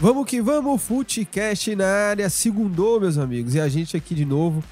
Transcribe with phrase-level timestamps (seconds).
[0.00, 3.54] Vamos que vamos, Footcast na área, segundou, meus amigos.
[3.54, 4.62] E a gente aqui de novo.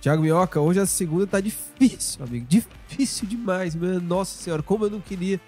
[0.00, 2.46] Thiago Minhoca, hoje a segunda tá difícil, amigo.
[2.48, 4.00] Difícil demais, meu.
[4.00, 5.38] Nossa senhora, como eu não queria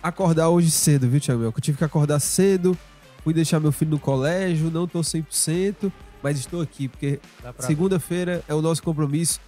[0.00, 1.58] acordar hoje cedo, viu, Thiago Minhoca?
[1.58, 2.78] Eu tive que acordar cedo,
[3.24, 5.90] fui deixar meu filho no colégio, não tô 100%,
[6.22, 7.18] mas estou aqui, porque
[7.58, 9.40] segunda-feira é o nosso compromisso.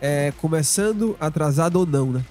[0.00, 2.24] É, começando atrasado ou não, né?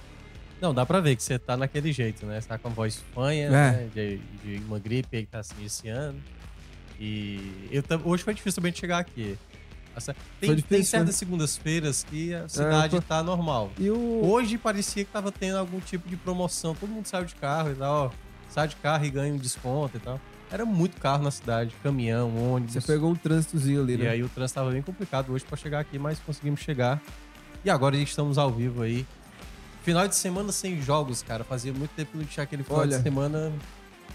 [0.58, 2.40] Não, dá pra ver que você tá naquele jeito, né?
[2.40, 3.50] Você tá com a voz fanha, É.
[3.50, 3.88] né?
[3.94, 6.16] De, de uma gripe aí que tá se iniciando.
[6.98, 9.38] E eu, hoje foi difícil também chegar aqui.
[10.06, 11.12] Tem, tem difícil, certas né?
[11.12, 13.72] segundas-feiras que a cidade tô- tá normal.
[13.78, 14.20] E o.
[14.24, 16.72] Hoje parecia que tava tendo algum tipo de promoção.
[16.74, 18.10] Todo mundo saiu de carro e tal, ó.
[18.48, 20.20] Sai de carro e ganha um desconto e tal.
[20.50, 22.74] Era muito carro na cidade, caminhão, ônibus.
[22.74, 24.08] Você pegou um trânsitozinho ali, E né?
[24.10, 27.02] aí o trânsito tava bem complicado hoje pra chegar aqui, mas conseguimos chegar.
[27.64, 29.04] E agora estamos ao vivo aí.
[29.82, 31.42] Final de semana sem jogos, cara.
[31.44, 33.52] Fazia muito tempo que não tinha aquele final Olha, de semana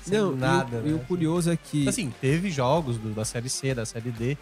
[0.03, 0.81] sem Não, e o- nada.
[0.85, 1.03] e, o, né?
[1.07, 1.87] curioso é que.
[1.87, 4.37] Assim, teve jogos do- da Série C, da Série D,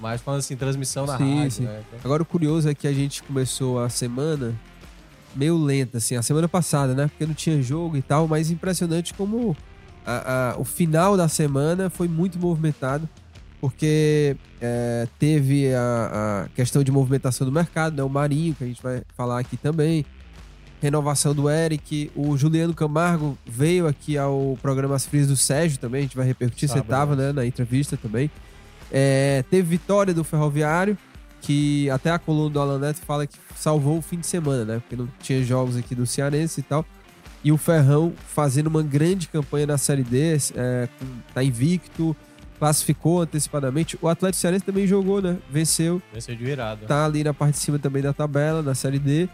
[0.00, 1.62] mas falando assim, transmissão na Sim, rádio, sim.
[1.64, 1.80] né?
[2.04, 4.54] Agora o curioso é que a gente começou a semana
[5.34, 7.08] meio lenta, assim, a semana passada, né?
[7.08, 9.56] Porque não tinha jogo e tal, mas impressionante como
[10.04, 13.08] a- a- o final da semana foi muito movimentado,
[13.60, 18.02] porque é, teve a, a questão de movimentação do mercado, né?
[18.02, 20.04] O Marinho, que a gente vai falar aqui também,
[20.80, 26.00] renovação do Eric, o Juliano Camargo veio aqui ao programa As Frias do Sérgio também,
[26.00, 28.30] a gente vai repercutir, você Sábado, tava, né, na entrevista também.
[28.90, 30.96] É, teve vitória do Ferroviário,
[31.40, 34.78] que até a coluna do Alan Neto fala que salvou o fim de semana, né?
[34.80, 36.84] Porque não tinha jogos aqui do Cearense e tal.
[37.44, 40.88] E o Ferrão fazendo uma grande campanha na Série D, é,
[41.32, 42.16] tá invicto,
[42.58, 43.98] classificou antecipadamente.
[44.02, 45.36] O Atlético Cearense também jogou, né?
[45.50, 46.86] Venceu, Venceu de virada.
[46.86, 49.28] tá ali na parte de cima também da tabela, na Série D.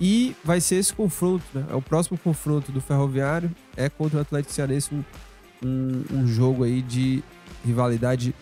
[0.00, 1.64] E vai ser esse confronto, né?
[1.70, 5.04] É o próximo confronto do Ferroviário é contra o Atlético Cearense, um,
[5.64, 7.22] um, um jogo aí de
[7.64, 8.34] rivalidade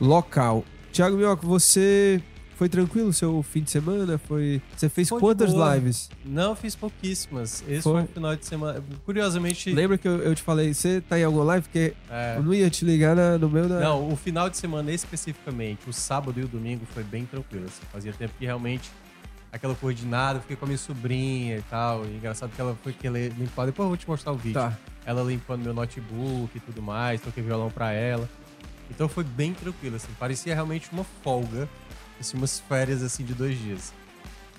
[0.00, 0.64] local.
[0.92, 2.22] Thiago Minhoca, você
[2.56, 4.18] foi tranquilo o seu fim de semana?
[4.18, 4.60] Foi...
[4.76, 6.10] Você fez Foi quantas lives?
[6.24, 7.62] Não, fiz pouquíssimas.
[7.68, 7.92] Esse Foi?
[7.92, 8.82] foi, um final de semana.
[9.04, 9.70] Curiosamente.
[9.72, 11.64] Lembra que eu, eu te falei, você tá em alguma live?
[11.68, 13.78] Porque é, eu não ia te ligar na- no meu da...
[13.80, 17.66] Não, o final de semana especificamente, o sábado e o domingo foi bem tranquilo.
[17.66, 17.82] assim.
[17.92, 18.90] Fazia tempo que realmente
[19.52, 22.04] aquela coisa de nada, eu fiquei com a minha sobrinha e tal.
[22.04, 23.66] E engraçado que ela foi querer limpar.
[23.66, 24.60] Depois eu vou te mostrar o vídeo.
[24.60, 24.76] Tá.
[25.04, 28.28] Ela limpando meu notebook e tudo mais, toquei violão pra ela.
[28.90, 30.08] Então foi bem tranquilo, assim.
[30.18, 31.68] Parecia realmente uma folga,
[32.20, 33.92] assim, umas férias assim de dois dias.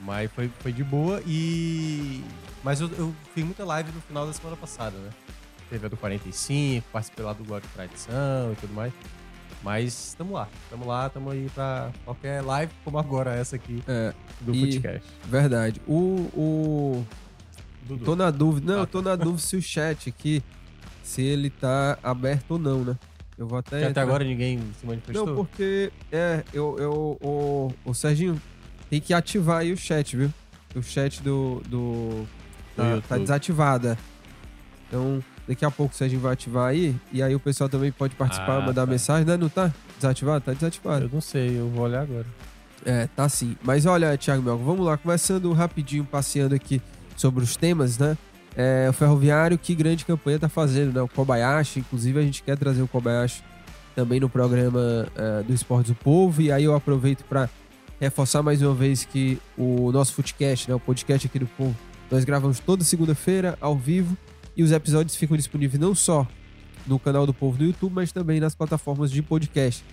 [0.02, 2.24] Mas foi, foi de boa e.
[2.64, 5.10] Mas eu, eu fiz muita live no final da semana passada, né?
[5.70, 8.94] Teve a do 45, participei lá do Glória e Tradição e tudo mais.
[9.64, 14.14] Mas estamos lá, estamos lá, estamos aí pra qualquer live, como agora essa aqui É,
[14.40, 15.10] do E- podcast.
[15.26, 15.82] verdade.
[15.88, 16.30] O...
[16.34, 17.06] o...
[17.86, 18.06] Dudu.
[18.06, 18.72] Tô na dúvida.
[18.72, 20.44] Não, Ah, eu tô na dúvida se o chat aqui,
[21.02, 22.96] se ele tá aberto ou não, né?
[23.38, 23.80] Eu vou até.
[23.80, 25.26] Que até agora ninguém se manifestou.
[25.26, 25.92] Não, porque.
[26.12, 26.78] É, eu.
[26.78, 28.40] eu o, o Serginho
[28.92, 30.32] tem que ativar aí o chat, viu?
[30.76, 31.62] O chat do.
[31.68, 32.28] do
[32.76, 33.88] Do tá, tá desativado.
[33.88, 33.98] é.
[34.88, 36.96] Então, daqui a pouco o Serginho vai ativar aí.
[37.12, 38.92] E aí o pessoal também pode participar, Ah, mandar tá.
[38.92, 39.36] mensagem, né?
[39.36, 39.74] Não tá?
[39.98, 40.46] Desativado?
[40.46, 41.06] Tá desativado.
[41.06, 42.26] Eu não sei, eu vou olhar agora.
[42.86, 43.58] É, tá sim.
[43.64, 44.96] Mas olha, Thiago Melco, vamos lá.
[44.96, 46.80] Começando rapidinho, passeando aqui
[47.18, 48.16] sobre os temas, né?
[48.56, 51.02] É, o Ferroviário, que grande campanha tá fazendo, né?
[51.02, 53.44] O Kobayashi, inclusive a gente quer trazer o Kobayashi
[53.96, 56.42] também no programa é, do Esportes do Povo.
[56.44, 57.50] E aí eu aproveito para
[58.00, 60.76] reforçar mais uma vez que o nosso Footcast, né?
[60.76, 61.76] O podcast aqui do Povo,
[62.12, 64.16] nós gravamos toda segunda-feira, ao vivo.
[64.60, 66.28] E os episódios ficam disponíveis não só
[66.86, 69.86] no canal do Povo do YouTube, mas também nas plataformas de podcast.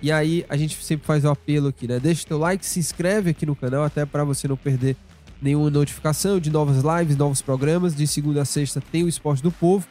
[0.00, 2.00] E aí a gente sempre faz o apelo aqui, né?
[2.00, 4.96] Deixa o teu like, se inscreve aqui no canal, até para você não perder
[5.42, 7.94] nenhuma notificação de novas lives, novos programas.
[7.94, 9.86] De segunda a sexta tem o Esporte do Povo,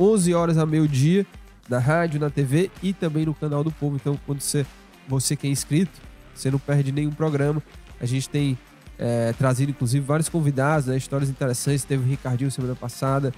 [0.00, 1.26] 11 horas a meio-dia,
[1.68, 3.96] na rádio, na TV e também no canal do Povo.
[3.96, 4.64] Então, quando você,
[5.06, 6.00] você que é inscrito,
[6.34, 7.62] você não perde nenhum programa.
[8.00, 8.56] A gente tem
[8.98, 10.96] é, trazido, inclusive, vários convidados, né?
[10.96, 11.84] Histórias interessantes.
[11.84, 13.30] Teve o Ricardinho semana passada,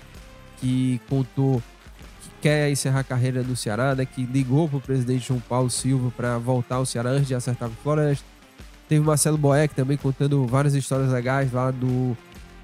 [0.60, 1.62] que contou
[2.22, 4.04] que quer encerrar a carreira no Ceará, né?
[4.04, 7.74] Que ligou pro presidente João Paulo Silva para voltar ao Ceará antes de acertar com
[7.74, 8.24] o Floresta.
[8.88, 12.16] Teve o Marcelo Boeck também contando várias histórias legais lá do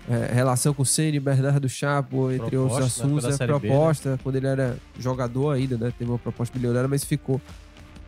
[0.08, 3.60] é, relação com o Ceni, Bernardo Chapo, entre Proposta, outros né, assuntos, né, Série B,
[3.60, 5.92] proposta, quando ele era jogador ainda, né?
[5.96, 7.40] Teve uma proposta milionária, mas ficou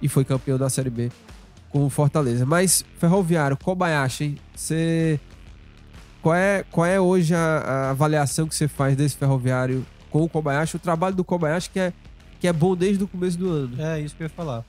[0.00, 1.11] e foi campeão da Série B
[1.70, 2.46] com o Fortaleza.
[2.46, 4.38] Mas Ferroviário, Kobayashi, hein?
[4.55, 5.20] Você
[6.22, 10.28] qual é, qual é hoje a, a avaliação que você faz desse Ferroviário com o
[10.28, 10.76] Kobayashi?
[10.76, 11.92] O trabalho do Kobayashi que é
[12.40, 13.82] que é bom desde o começo do ano.
[13.82, 14.64] É, isso que eu ia falar.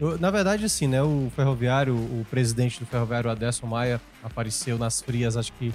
[0.00, 1.00] Eu- na verdade, assim, né?
[1.00, 5.72] O Ferroviário, o presidente do Ferroviário, Aderson Maia, apareceu nas frias, acho que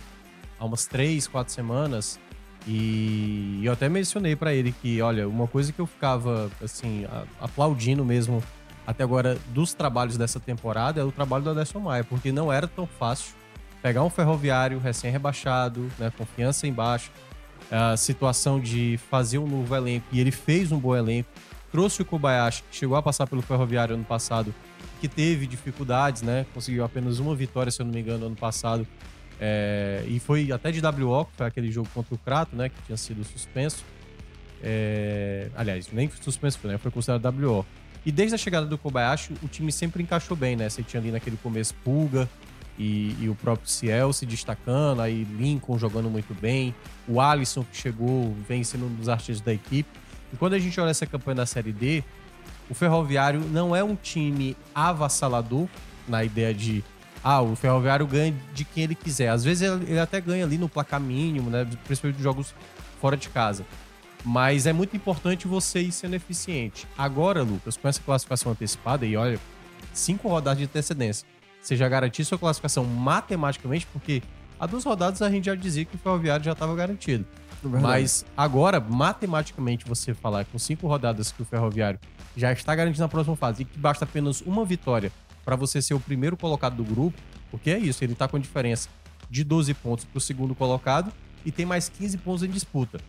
[0.59, 2.19] há umas três, quatro semanas.
[2.67, 7.05] E eu até mencionei pra ele que, olha, uma coisa que eu ficava, assim,
[7.39, 8.43] aplaudindo mesmo
[8.85, 12.67] até agora dos trabalhos dessa temporada é o trabalho do Aderson Maia, porque não era
[12.67, 13.33] tão fácil
[13.81, 16.11] pegar um ferroviário recém-rebaixado, né?
[16.17, 17.11] Confiança embaixo,
[17.71, 21.29] a situação de fazer um novo elenco, e ele fez um bom elenco
[21.71, 24.53] trouxe o Kobayashi, que chegou a passar pelo Ferroviário ano passado,
[24.99, 26.45] que teve dificuldades, né?
[26.53, 28.85] Conseguiu apenas uma vitória, se eu não me engano, ano passado.
[29.39, 32.69] É, e foi até de WO, que foi aquele jogo contra o Crato, né?
[32.69, 33.85] Que tinha sido suspenso.
[34.61, 36.77] É, aliás, nem suspenso foi, né?
[36.77, 37.65] Foi considerado WO.
[38.05, 40.69] E desde a chegada do Kobayashi, o time sempre encaixou bem, né?
[40.69, 42.27] Você tinha ali naquele começo Pulga
[42.79, 46.73] e, e o próprio Ciel se destacando, aí Lincoln jogando muito bem,
[47.07, 49.89] o Alisson que chegou, vem sendo um dos artistas da equipe.
[50.31, 52.03] E quando a gente olha essa campanha da Série D,
[52.69, 55.67] o Ferroviário não é um time avassalador
[56.07, 56.83] na ideia de
[57.21, 59.29] ah, o Ferroviário ganha de quem ele quiser.
[59.29, 61.67] Às vezes ele até ganha ali no placar mínimo, né?
[61.83, 62.55] Principalmente nos jogos
[63.01, 63.65] fora de casa.
[64.23, 66.87] Mas é muito importante você ir sendo eficiente.
[66.97, 69.39] Agora, Lucas, com essa classificação antecipada, e olha,
[69.93, 71.27] cinco rodadas de antecedência,
[71.61, 74.21] você já garantiu sua classificação matematicamente, porque
[74.59, 77.25] há duas rodadas a gente já dizia que o Ferroviário já estava garantido.
[77.63, 81.99] Mas agora, matematicamente, você falar com cinco rodadas que o Ferroviário
[82.35, 85.11] já está garantido na próxima fase e que basta apenas uma vitória
[85.43, 87.17] para você ser o primeiro colocado do grupo,
[87.51, 88.87] porque é isso, ele está com diferença
[89.29, 91.11] de 12 pontos para o segundo colocado
[91.45, 92.99] e tem mais 15 pontos em disputa.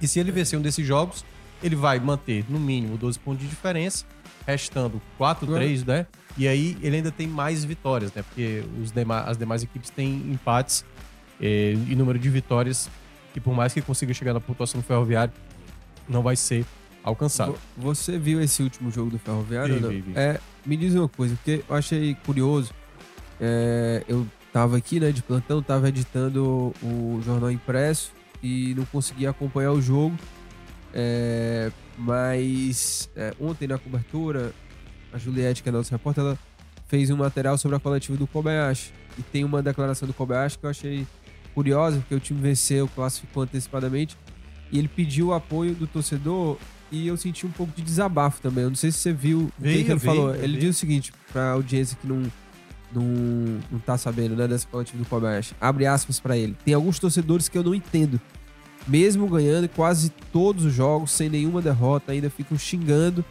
[0.00, 1.24] E se ele vencer um desses jogos,
[1.62, 4.04] ele vai manter no mínimo 12 pontos de diferença,
[4.52, 6.06] restando 4, 3, né?
[6.36, 8.22] E aí ele ainda tem mais vitórias, né?
[8.22, 10.84] Porque os dema as demais equipes têm empates
[11.40, 12.88] eh, e número de vitórias
[13.34, 15.32] que por mais que consiga chegar na pontuação do Ferroviário,
[16.08, 16.64] não vai ser
[17.04, 17.52] alcançado.
[17.76, 20.12] Vo- Você viu esse último jogo do Ferroviário Vi, vi, vi.
[20.18, 22.72] É, me diz uma coisa, porque eu achei curioso.
[23.40, 28.12] É, eu tava aqui, né, de plantão, tava editando o jornal impresso
[28.42, 30.16] e não conseguia acompanhar o jogo.
[30.94, 34.52] É, mas é, ontem na cobertura,
[35.12, 36.38] a Juliette, que é a nossa repórter, ela
[36.86, 38.92] fez um material sobre a coletiva do Kobayashi.
[39.18, 41.06] E tem uma declaração do Kobayashi que eu achei
[41.54, 44.16] curiosa, porque o time venceu, classificou antecipadamente.
[44.70, 46.56] E ele pediu o apoio do torcedor
[46.90, 48.64] e eu senti um pouco de desabafo também.
[48.64, 50.34] Eu não sei se você viu o que, ele vi, falou.
[50.34, 50.60] Ele vi.
[50.60, 52.22] disse o seguinte pra audiência que não,
[52.94, 55.54] não, não tá sabendo, né, dessa coletiva do Kobayashi.
[55.60, 56.56] Abre aspas pra ele.
[56.64, 58.20] Tem alguns torcedores que eu não entendo.
[58.88, 63.22] Mesmo ganhando quase todos os jogos, sem nenhuma derrota, ainda ficam xingando,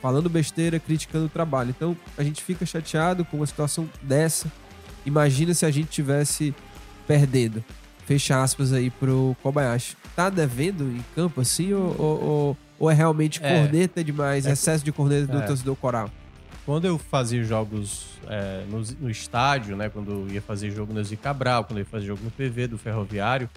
[0.00, 1.70] falando besteira, criticando o trabalho.
[1.70, 4.50] Então a gente fica chateado com uma situação dessa.
[5.04, 6.54] Imagina se a gente tivesse
[7.06, 7.62] perdendo.
[8.06, 9.96] Fecha aspas aí pro Kobayashi.
[10.16, 13.60] Tá devendo em campo assim ou, ou, ou- é realmente É.
[13.60, 14.52] corneta demais, É.
[14.52, 15.42] excesso de corneta do É.
[15.46, 16.10] torcedor coral?
[16.64, 19.88] Quando eu fazia jogos é, no, no estádio, né?
[19.88, 22.68] Quando eu ia fazer jogo no Zé Cabral, quando eu ia fazer jogo no PV
[22.68, 23.50] do Ferroviário,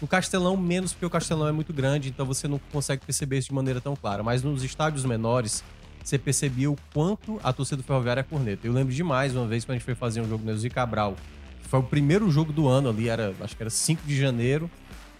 [0.00, 3.48] no Castelão menos, porque o Castelão é muito grande, então você não consegue perceber isso
[3.48, 4.22] de maneira tão clara.
[4.22, 5.62] Mas nos estádios menores,
[6.02, 8.66] você percebia o quanto a torcida do Ferroviário é corneta.
[8.66, 11.14] Eu lembro demais uma vez quando a gente foi fazer um jogo no Zé Cabral,
[11.62, 14.70] que foi o primeiro jogo do ano ali, era, acho que era 5 de janeiro.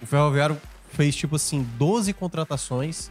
[0.01, 0.57] O Ferroviário
[0.93, 3.11] fez, tipo assim, 12 contratações.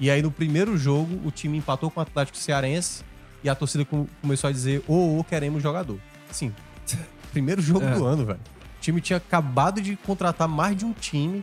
[0.00, 3.02] E aí, no primeiro jogo, o time empatou com o Atlético Cearense
[3.44, 5.98] e a torcida com- começou a dizer: Ô, ô, queremos jogador.
[6.28, 6.52] Assim,
[7.32, 7.94] primeiro jogo É.
[7.94, 8.40] do ano, velho.
[8.86, 11.42] Time tinha acabado de contratar mais de um time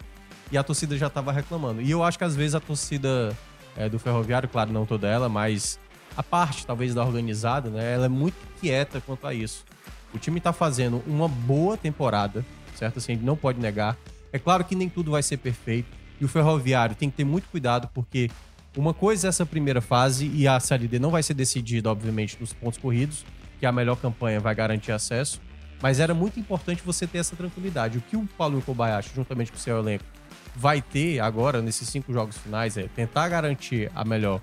[0.50, 1.82] e a torcida já tava reclamando.
[1.82, 3.38] E eu acho que às vezes a torcida
[3.76, 5.78] é, do Ferroviário, claro, não toda ela, mas
[6.16, 7.96] a parte, talvez, da organizada, né?
[7.96, 9.66] Ela é muito quieta quanto a isso.
[10.14, 12.46] O time tá fazendo uma boa temporada,
[12.76, 13.00] certo?
[13.00, 13.98] Assim, não pode negar.
[14.32, 15.90] É claro que nem tudo vai ser perfeito.
[16.22, 18.32] E o Ferroviário tem que ter muito cuidado, porque
[18.78, 22.38] uma coisa é essa primeira fase e a Série D não vai ser decidida, obviamente,
[22.40, 23.26] nos pontos corridos,
[23.60, 25.42] que a melhor campanha vai garantir acesso.
[25.84, 27.98] Mas era muito importante você ter essa tranquilidade.
[27.98, 30.06] O que o Paulo Kobayashi, juntamente com o seu elenco,
[30.56, 34.40] vai ter agora nesses cinco jogos finais é tentar garantir a melhor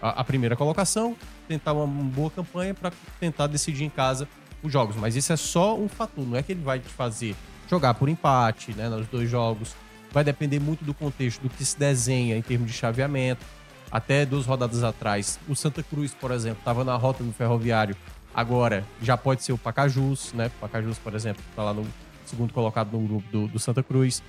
[0.00, 1.16] a, a primeira colocação,
[1.48, 4.28] tentar uma, boa campanha para tentar decidir em casa
[4.62, 4.94] os jogos.
[4.94, 7.34] Mas isso é só um fator, não é que ele vai te fazer
[7.68, 9.74] jogar por empate, né, nos dois jogos.
[10.12, 13.44] Vai depender muito do contexto, do que se desenha em termos de chaveamento.
[13.90, 17.96] Até duas rodadas atrás, o Santa Cruz, por exemplo, estava na rota do Ferroviário.
[18.34, 20.50] Agora já pode ser o Pacajus, né?
[20.60, 21.86] Pacajus, por exemplo, tá lá no,
[22.26, 24.22] segundo colocado no grupo do, do Santa Cruz.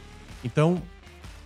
[0.44, 0.82] Então,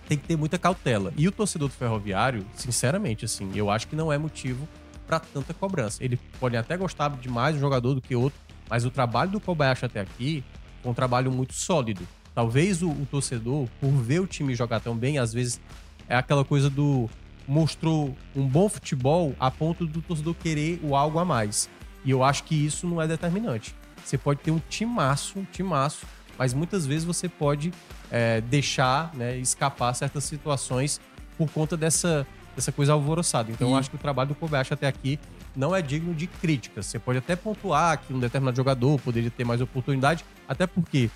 [0.07, 1.13] tem que ter muita cautela.
[1.15, 4.67] E o torcedor do Ferroviário, sinceramente, assim, eu acho que não é motivo
[5.07, 6.03] para tanta cobrança.
[6.03, 8.39] Ele pode até gostar de mais um jogador do que outro,
[8.69, 10.43] mas o trabalho do Kobayashi até aqui
[10.81, 12.07] foi um trabalho muito sólido.
[12.33, 15.59] Talvez o, o torcedor, por ver o time jogar tão bem, às vezes
[16.07, 17.09] é aquela coisa do
[17.47, 21.67] mostrou um bom futebol a ponto do torcedor querer o algo a mais.
[22.05, 23.75] E eu acho que isso não é determinante.
[24.03, 26.05] Você pode ter um timaço, um timaço,
[26.37, 27.71] mas muitas vezes você pode
[28.09, 30.99] é, deixar né, escapar certas situações
[31.37, 32.25] por conta dessa,
[32.55, 33.51] dessa coisa alvoroçada.
[33.51, 35.19] Então, E- eu acho que o trabalho do Kobayashi até aqui
[35.55, 36.85] não é digno de críticas.
[36.85, 41.09] Você pode até pontuar que um determinado jogador poderia ter mais oportunidade, até porque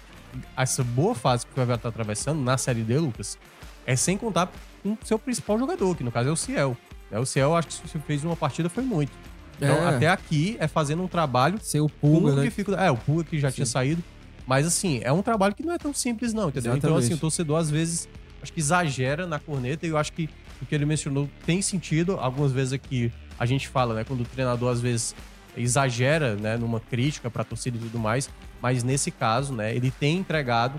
[0.57, 3.37] essa boa fase que o Ferroviário está atravessando na Série D, Lucas,
[3.85, 6.75] é sem contar com o seu principal jogador, que no caso é o Ciel.
[7.11, 9.11] É, O Ciel, acho que se fez uma partida foi muito.
[9.57, 9.95] Então, É.
[9.95, 12.43] até aqui é fazendo um trabalho Sem o com Pulga, né?
[12.43, 12.85] dificuldade.
[12.87, 14.03] É, o Pulga que já tinha saído.
[14.45, 16.75] Mas, assim, é um trabalho que não é tão simples, não, entendeu?
[16.75, 17.05] Então, Exatamente.
[17.05, 18.09] assim, o torcedor, às vezes,
[18.41, 20.29] acho que exagera na corneta e eu acho que
[20.61, 22.17] o que ele mencionou tem sentido.
[22.19, 25.15] Algumas vezes aqui a gente fala, né, quando o treinador, às vezes,
[25.55, 28.29] exagera, né, numa crítica pra torcida e tudo mais.
[28.61, 30.77] Mas, nesse caso, né, ele tem entregado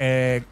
[0.00, 0.42] é,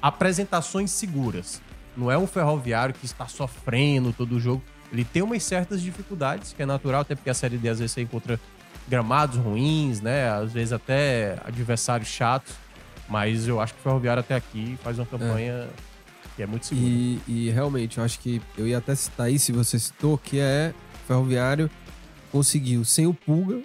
[0.00, 1.60] apresentações seguras.
[1.96, 4.62] Não é um ferroviário que está sofrendo todo o jogo.
[4.96, 7.92] Ele tem umas certas dificuldades, que é natural, até porque a Série D às vezes
[7.92, 8.40] você encontra
[8.88, 10.30] gramados ruins, né?
[10.30, 12.54] Às vezes até adversários chatos.
[13.08, 15.68] Mas eu acho que o Ferroviário até aqui faz uma campanha
[16.34, 16.88] que é muito segura.
[16.88, 20.38] E, e realmente, eu acho que eu ia até citar aí, se você citou, que
[20.38, 21.70] é o Ferroviário
[22.32, 23.62] conseguiu, sem o Pulga,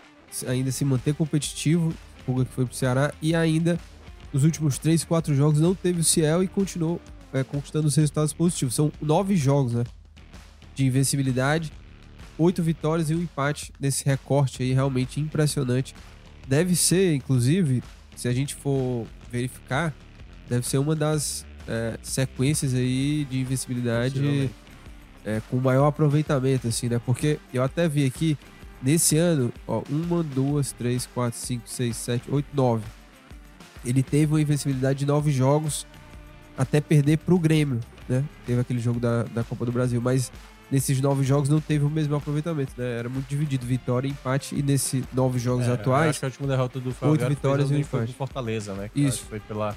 [0.48, 1.94] ainda se manter competitivo,
[2.26, 3.78] Pulga que foi pro Ceará, e ainda
[4.32, 7.02] nos últimos três, quatro jogos não teve o Ciel e continuou
[7.34, 8.74] é, conquistando os resultados positivos.
[8.76, 9.84] São nove jogos, né?
[10.82, 11.72] De invencibilidade,
[12.40, 15.94] oito vitórias e um empate nesse recorte aí, realmente impressionante.
[16.48, 17.84] Deve ser, inclusive,
[18.16, 19.94] se a gente for verificar,
[20.50, 24.50] deve ser uma das é, sequências aí de invencibilidade
[25.24, 27.00] é, com maior aproveitamento, assim, né?
[27.06, 28.36] Porque eu até vi aqui,
[28.82, 32.86] nesse ano, ó, uma, duas, três, quatro, cinco, seis, sete, oito, nove.
[33.86, 35.86] Ele teve uma invencibilidade de nove jogos
[36.58, 38.24] até perder pro Grêmio, né?
[38.48, 40.32] Teve aquele jogo da, da Copa do Brasil, mas
[40.72, 43.00] nesses nove jogos não teve o mesmo aproveitamento, né?
[43.00, 46.28] Era muito dividido, vitória e empate, e nesses nove jogos É, atuais, Acho que a
[46.30, 48.06] última derrota do Ferroviário vitórias e um empate.
[48.06, 48.90] pro Fortaleza, né?
[48.94, 49.26] Que Isso.
[49.30, 49.76] Foi pela,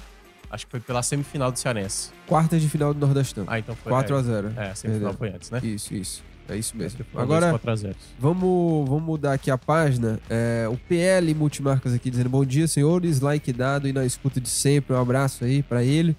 [0.49, 2.11] acho que foi pela semifinal do Cearense.
[2.27, 3.43] quartas de final do Nordestão.
[3.47, 3.91] Ah, então foi.
[3.91, 5.59] 4 é, a 0 É, a semifinal foi antes, né?
[5.63, 6.23] Isso, isso.
[6.47, 7.03] É isso mesmo.
[7.15, 7.95] Agora, 4 a 0.
[8.19, 10.19] Vamos, vamos mudar aqui a página.
[10.29, 13.19] É, o PL Multimarcas aqui dizendo bom dia, senhores.
[13.19, 14.95] Like dado e na escuta de sempre.
[14.95, 16.15] Um abraço aí pra ele.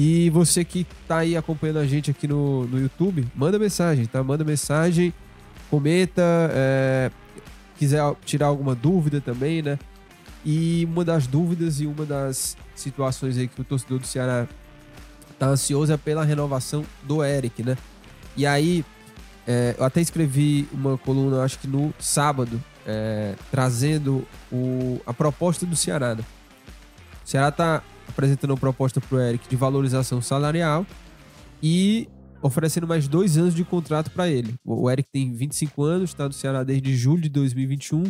[0.00, 4.22] E você que tá aí acompanhando a gente aqui no, no YouTube, manda mensagem, tá?
[4.22, 5.12] Manda mensagem,
[5.68, 7.10] comenta, é,
[7.76, 9.76] quiser tirar alguma dúvida também, né?
[10.46, 14.46] E uma das dúvidas e uma das situações aí que o torcedor do Ceará
[15.36, 17.76] tá ansioso é pela renovação do Eric, né?
[18.36, 18.84] E aí,
[19.48, 25.66] é, eu até escrevi uma coluna, acho que no sábado, é, trazendo o, a proposta
[25.66, 26.14] do Ceará.
[26.14, 26.22] né?
[27.24, 30.86] O Ceará tá apresentando uma proposta pro Eric de valorização salarial
[31.62, 32.08] e
[32.42, 34.54] oferecendo mais dois anos de contrato para ele.
[34.64, 38.04] O o Eric tem 25 anos, está no Ceará desde julho de 2021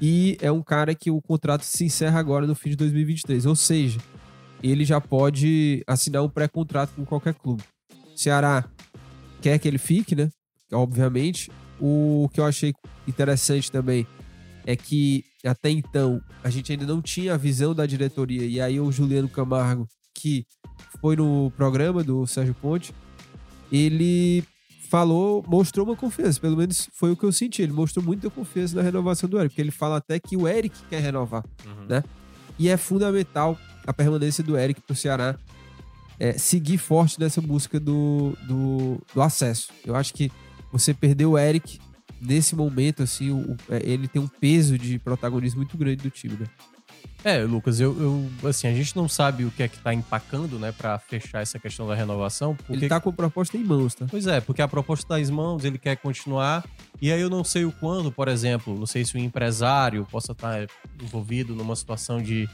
[0.00, 3.46] e é um cara que o contrato se encerra agora no fim de 2023.
[3.46, 4.00] Ou seja,
[4.62, 7.62] ele já pode assinar um pré-contrato com qualquer clube.
[8.12, 8.68] O Ceará
[9.40, 10.28] quer que ele fique, né?
[10.72, 11.50] Obviamente.
[11.80, 12.72] O que eu achei
[13.06, 14.06] interessante também
[14.66, 18.44] é que até então a gente ainda não tinha a visão da diretoria.
[18.44, 20.46] E aí o Juliano Camargo, que
[21.00, 22.94] foi no programa do Sérgio Ponte,
[23.70, 24.44] ele
[24.88, 26.38] falou, mostrou uma confiança.
[26.38, 27.62] Pelo menos foi o que eu senti.
[27.62, 30.76] Ele mostrou muita confiança na renovação do Eric, porque ele fala até que o Eric
[30.90, 31.44] quer renovar.
[31.88, 32.04] Né?
[32.58, 35.36] E é fundamental a permanência do Eric pro Ceará
[36.20, 39.72] é, seguir forte nessa busca do, do, do acesso.
[39.84, 40.30] Eu acho que
[40.70, 41.80] você perdeu o Eric
[42.22, 46.36] nesse momento, assim, o- é, ele tem um peso de protagonismo muito grande do time,
[46.38, 46.46] né?
[47.24, 47.96] É, Lucas, eu,
[48.42, 51.40] eu- assim, a gente não sabe o que é que tá empacando, né, pra fechar
[51.40, 54.06] essa questão da renovação, porque Ele tá com a proposta em mãos, tá?
[54.10, 56.64] Pois é, porque a proposta tá em mãos, ele quer continuar.
[57.00, 60.32] E aí eu não sei o quando, por exemplo, não sei se o empresário possa
[60.32, 60.66] estar
[61.00, 62.48] envolvido numa situação de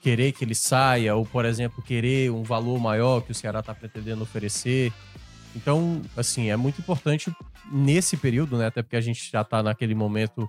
[0.00, 3.74] querer que ele saia, ou, por exemplo, querer um valor maior que o Ceará está
[3.74, 4.92] pretendendo oferecer.
[5.60, 7.34] Então, assim, é muito importante
[7.70, 8.66] nesse período, né?
[8.66, 10.48] Até porque a gente já tá naquele momento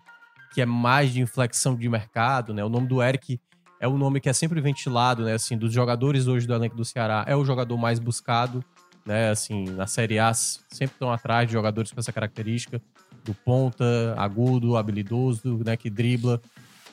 [0.54, 2.64] que é mais de inflexão de mercado, né?
[2.64, 3.40] O nome do Eric
[3.80, 5.34] é o nome que é sempre ventilado, né?
[5.34, 8.64] Assim, dos jogadores hoje do elenco do Ceará, é o jogador mais buscado
[9.10, 9.32] né?
[9.32, 12.80] Assim, na Série A sempre estão atrás de jogadores com essa característica
[13.26, 15.76] do ponta, agudo, habilidoso, né?
[15.76, 16.40] Que dribla,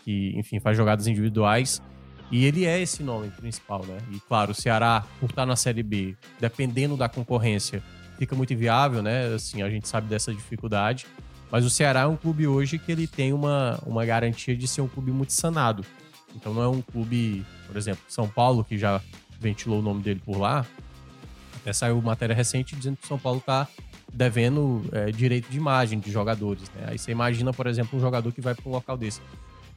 [0.02, 1.82] que, enfim, faz jogadas individuais.
[2.30, 3.99] E ele é esse nome principal, né?
[4.11, 7.82] E claro, o Ceará, por estar na Série B, dependendo da concorrência,
[8.18, 9.35] fica muito inviável, né?
[9.35, 11.06] Assim, a gente sabe dessa dificuldade.
[11.50, 14.80] Mas o Ceará é um clube hoje que ele tem uma, uma garantia de ser
[14.80, 15.85] um clube muito sanado.
[16.35, 19.00] Então não é um clube, por exemplo, São Paulo, que já
[19.40, 20.66] ventilou o nome dele por lá.
[21.56, 23.66] Até saiu matéria recente dizendo que o São Paulo está
[24.12, 26.70] devendo é, direito de imagem de jogadores.
[26.75, 26.87] Né?
[26.88, 29.20] Aí você imagina, por exemplo, um jogador que vai para um local desse.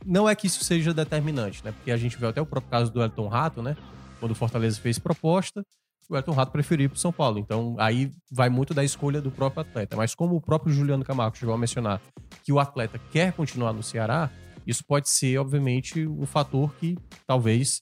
[0.05, 1.73] Não é que isso seja determinante, né?
[1.73, 3.75] Porque a gente vê até o próprio caso do Elton Rato, né?
[4.19, 5.61] Quando o Fortaleza fez proposta,
[6.09, 7.37] o Elton Rato preferiu ir para São Paulo.
[7.37, 9.95] Então, aí vai muito da escolha do próprio atleta.
[9.95, 12.01] Mas como o próprio Juliano Camargo chegou a mencionar
[12.43, 14.31] que o atleta quer continuar no Ceará,
[14.65, 16.97] isso pode ser, obviamente, um fator que
[17.27, 17.81] talvez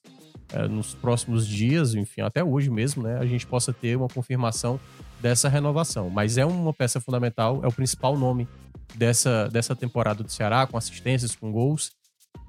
[0.52, 4.80] é, nos próximos dias, enfim, até hoje mesmo, né, a gente possa ter uma confirmação
[5.22, 6.10] dessa renovação.
[6.10, 8.48] Mas é uma peça fundamental, é o principal nome
[8.94, 11.92] dessa, dessa temporada do Ceará, com assistências, com gols.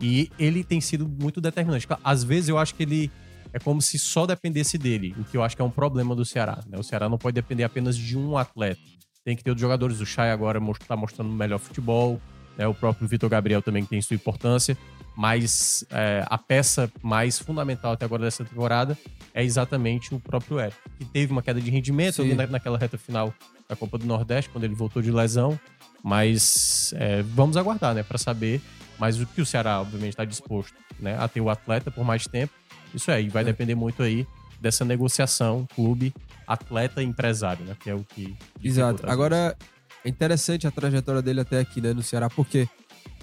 [0.00, 1.86] E ele tem sido muito determinante.
[2.04, 3.10] Às vezes eu acho que ele
[3.52, 6.24] é como se só dependesse dele, o que eu acho que é um problema do
[6.24, 6.60] Ceará.
[6.68, 6.78] Né?
[6.78, 8.80] O Ceará não pode depender apenas de um atleta.
[9.24, 10.00] Tem que ter outros jogadores.
[10.00, 12.20] O Chay agora está mostrando melhor futebol,
[12.56, 12.66] né?
[12.66, 14.76] o próprio Vitor Gabriel também tem sua importância.
[15.16, 18.96] Mas é, a peça mais fundamental até agora dessa temporada
[19.34, 22.96] é exatamente o próprio Eric, que teve uma queda de rendimento ali na, naquela reta
[22.96, 23.34] final
[23.68, 25.58] da Copa do Nordeste, quando ele voltou de lesão.
[26.04, 28.60] Mas é, vamos aguardar, né, para saber.
[28.96, 32.24] Mas o que o Ceará, obviamente, está disposto né, a ter o atleta por mais
[32.26, 32.52] tempo
[32.94, 33.46] isso é, e vai é.
[33.46, 34.26] depender muito aí
[34.60, 36.12] dessa negociação clube,
[36.46, 37.76] atleta empresário, né?
[37.78, 38.36] Que é o que.
[38.62, 39.08] Exato.
[39.08, 39.56] Agora,
[40.04, 42.68] é interessante a trajetória dele até aqui, né, no Ceará, porque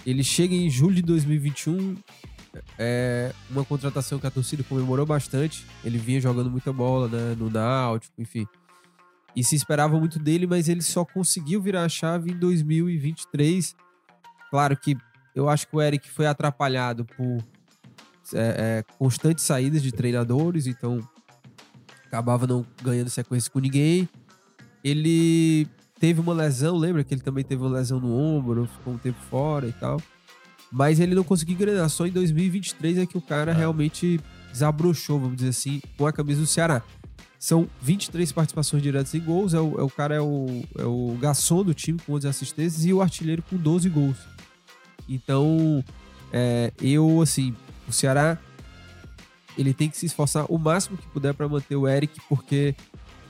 [0.04, 1.96] ele chega em julho de 2021,
[2.78, 5.66] é uma contratação que a torcida comemorou bastante.
[5.84, 8.46] Ele vinha jogando muita bola, né, no Náutico, enfim.
[9.34, 13.76] E se esperava muito dele, mas ele só conseguiu virar a chave em 2023.
[14.50, 14.96] Claro que
[15.34, 17.44] eu acho que o Eric foi atrapalhado por
[18.34, 21.00] é, é, constantes saídas de treinadores, então
[22.06, 24.08] acabava não ganhando sequência com ninguém.
[24.82, 25.66] Ele
[25.98, 29.18] teve uma lesão, lembra que ele também teve uma lesão no ombro, ficou um tempo
[29.28, 30.00] fora e tal.
[30.70, 31.88] Mas ele não conseguiu engrenar.
[31.88, 33.54] Só em 2023 é que o cara é.
[33.54, 34.20] realmente
[34.52, 36.82] desabrochou, vamos dizer assim, com a camisa do Ceará.
[37.38, 39.54] São 23 participações diretas em gols.
[39.54, 42.84] É o, é o cara é o, é o garçom do time com 11 assistências
[42.84, 44.16] e o artilheiro com 12 gols.
[45.08, 45.84] Então,
[46.32, 47.54] é, eu, assim,
[47.88, 48.38] o Ceará
[49.56, 52.74] ele tem que se esforçar o máximo que puder para manter o Eric, porque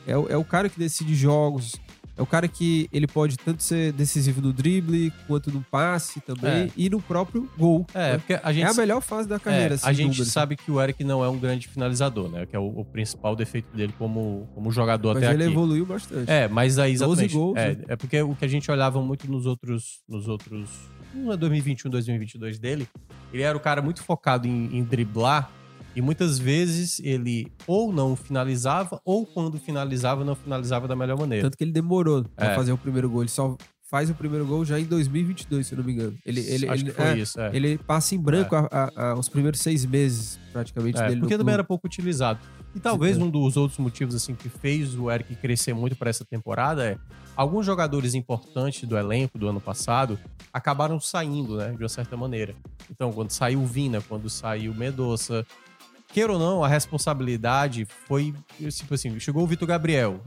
[0.06, 1.76] é o, é o cara que decide jogos,
[2.16, 6.64] é o cara que ele pode tanto ser decisivo no drible, quanto no passe também,
[6.64, 6.70] é.
[6.74, 7.86] e no próprio gol.
[7.92, 8.18] É, né?
[8.18, 9.74] porque a gente, é a melhor fase da carreira.
[9.74, 12.46] É, assim, a gente número, sabe que o Eric não é um grande finalizador, né?
[12.46, 15.52] Que é o, o principal defeito dele como, como jogador mas até ele aqui.
[15.52, 16.30] evoluiu bastante.
[16.30, 17.34] É, mas aí exatamente.
[17.34, 17.56] 12 gols.
[17.58, 17.84] É, né?
[17.88, 20.70] é porque o que a gente olhava muito nos outros, nos outros
[21.12, 22.88] no 2021, 2022 dele,
[23.32, 25.50] ele era o cara muito focado em, em driblar
[25.94, 31.44] e muitas vezes ele ou não finalizava, ou quando finalizava, não finalizava da melhor maneira.
[31.44, 32.54] Tanto que ele demorou pra é.
[32.54, 33.22] fazer o primeiro gol.
[33.22, 33.56] Ele só
[33.88, 36.14] faz o primeiro gol já em 2022, se eu não me engano.
[36.26, 37.50] Ele, ele, Acho ele, que foi é, isso, é.
[37.56, 38.58] ele passa em branco é.
[38.58, 42.40] a, a, a, os primeiros seis meses, praticamente, é, dele Porque também era pouco utilizado.
[42.76, 46.26] E talvez um dos outros motivos assim que fez o Eric crescer muito para essa
[46.26, 46.98] temporada é
[47.34, 50.18] alguns jogadores importantes do elenco do ano passado
[50.52, 52.54] acabaram saindo, né, de uma certa maneira.
[52.90, 55.46] Então, quando saiu o Vina, quando saiu o Medoça,
[56.08, 58.34] queira ou não, a responsabilidade foi,
[58.70, 60.20] tipo assim, chegou o Vitor Gabriel,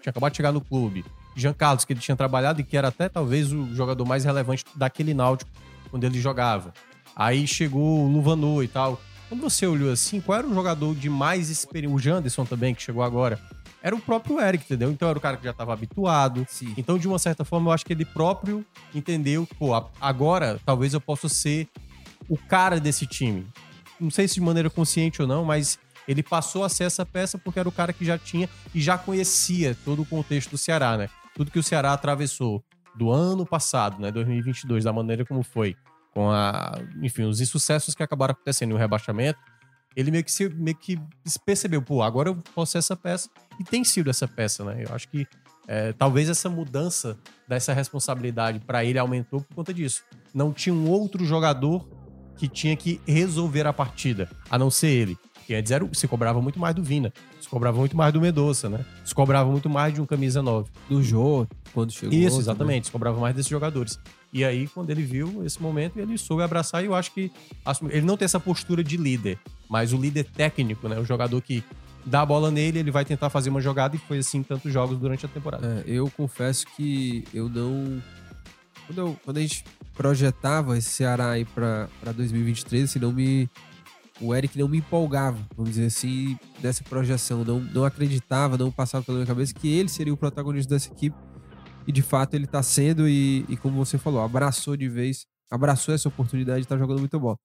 [0.00, 1.04] tinha acabado de chegar no clube,
[1.36, 4.64] Jean Carlos, que ele tinha trabalhado e que era até talvez o jogador mais relevante
[4.74, 5.50] daquele Náutico
[5.88, 6.74] quando ele jogava.
[7.14, 9.00] Aí chegou o Luvanu e tal.
[9.32, 11.96] Quando você olhou assim, qual era o jogador de mais experiência?
[11.96, 13.40] O Janderson também, que chegou agora.
[13.82, 14.90] Era o próprio Eric, entendeu?
[14.90, 16.44] Então era o cara que já estava habituado.
[16.50, 16.74] Sim.
[16.76, 18.62] Então, de uma certa forma, eu acho que ele próprio
[18.94, 21.66] entendeu, pô, agora talvez eu possa ser
[22.28, 23.46] o cara desse time.
[23.98, 27.38] Não sei se de maneira consciente ou não, mas ele passou a ser essa peça
[27.38, 30.98] porque era o cara que já tinha e já conhecia todo o contexto do Ceará,
[30.98, 31.08] né?
[31.34, 32.62] Tudo que o Ceará atravessou
[32.94, 35.74] do ano passado, né, 2022, da maneira como foi,
[36.12, 39.38] com a, enfim, os insucessos que acabaram acontecendo no rebaixamento,
[39.96, 40.98] ele meio que, se, meio que
[41.44, 43.28] percebeu, pô, agora eu posso ser essa peça.
[43.58, 44.84] E tem sido essa peça, né?
[44.86, 45.26] Eu acho que
[45.68, 50.02] é, talvez essa mudança dessa responsabilidade para ele aumentou por conta disso.
[50.34, 51.88] Não tinha um outro jogador
[52.36, 55.16] que tinha que resolver a partida, a não ser ele.
[55.46, 58.68] Que antes era, se cobrava muito mais do Vina, se cobrava muito mais do Medoça,
[58.68, 58.84] né?
[59.04, 60.70] Se cobrava muito mais de um camisa 9.
[60.88, 62.16] Do Jô, quando chegou.
[62.16, 62.58] Isso, exatamente.
[62.58, 62.82] Também.
[62.84, 63.98] Se cobrava mais desses jogadores.
[64.32, 67.30] E aí, quando ele viu esse momento, ele soube abraçar e eu acho que
[67.90, 70.98] ele não tem essa postura de líder, mas o líder técnico, né?
[70.98, 71.62] O jogador que
[72.04, 74.98] dá a bola nele, ele vai tentar fazer uma jogada e foi assim tantos jogos
[74.98, 75.84] durante a temporada.
[75.86, 78.02] É, eu confesso que eu não.
[78.86, 79.64] Quando, eu, quando a gente
[79.94, 83.48] projetava esse Ceará aí pra, pra 2023, assim, não me,
[84.20, 87.44] o Eric não me empolgava, vamos dizer assim, nessa projeção.
[87.44, 91.16] Não, não acreditava, não passava pela minha cabeça que ele seria o protagonista dessa equipe.
[91.86, 95.94] E de fato ele tá sendo, e, e como você falou, abraçou de vez, abraçou
[95.94, 97.36] essa oportunidade de estar tá jogando muito bola.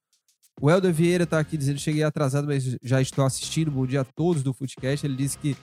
[0.60, 3.70] O Helder Vieira tá aqui dizendo: cheguei atrasado, mas já estou assistindo.
[3.70, 5.06] Bom dia a todos do Footcast.
[5.06, 5.56] Ele disse que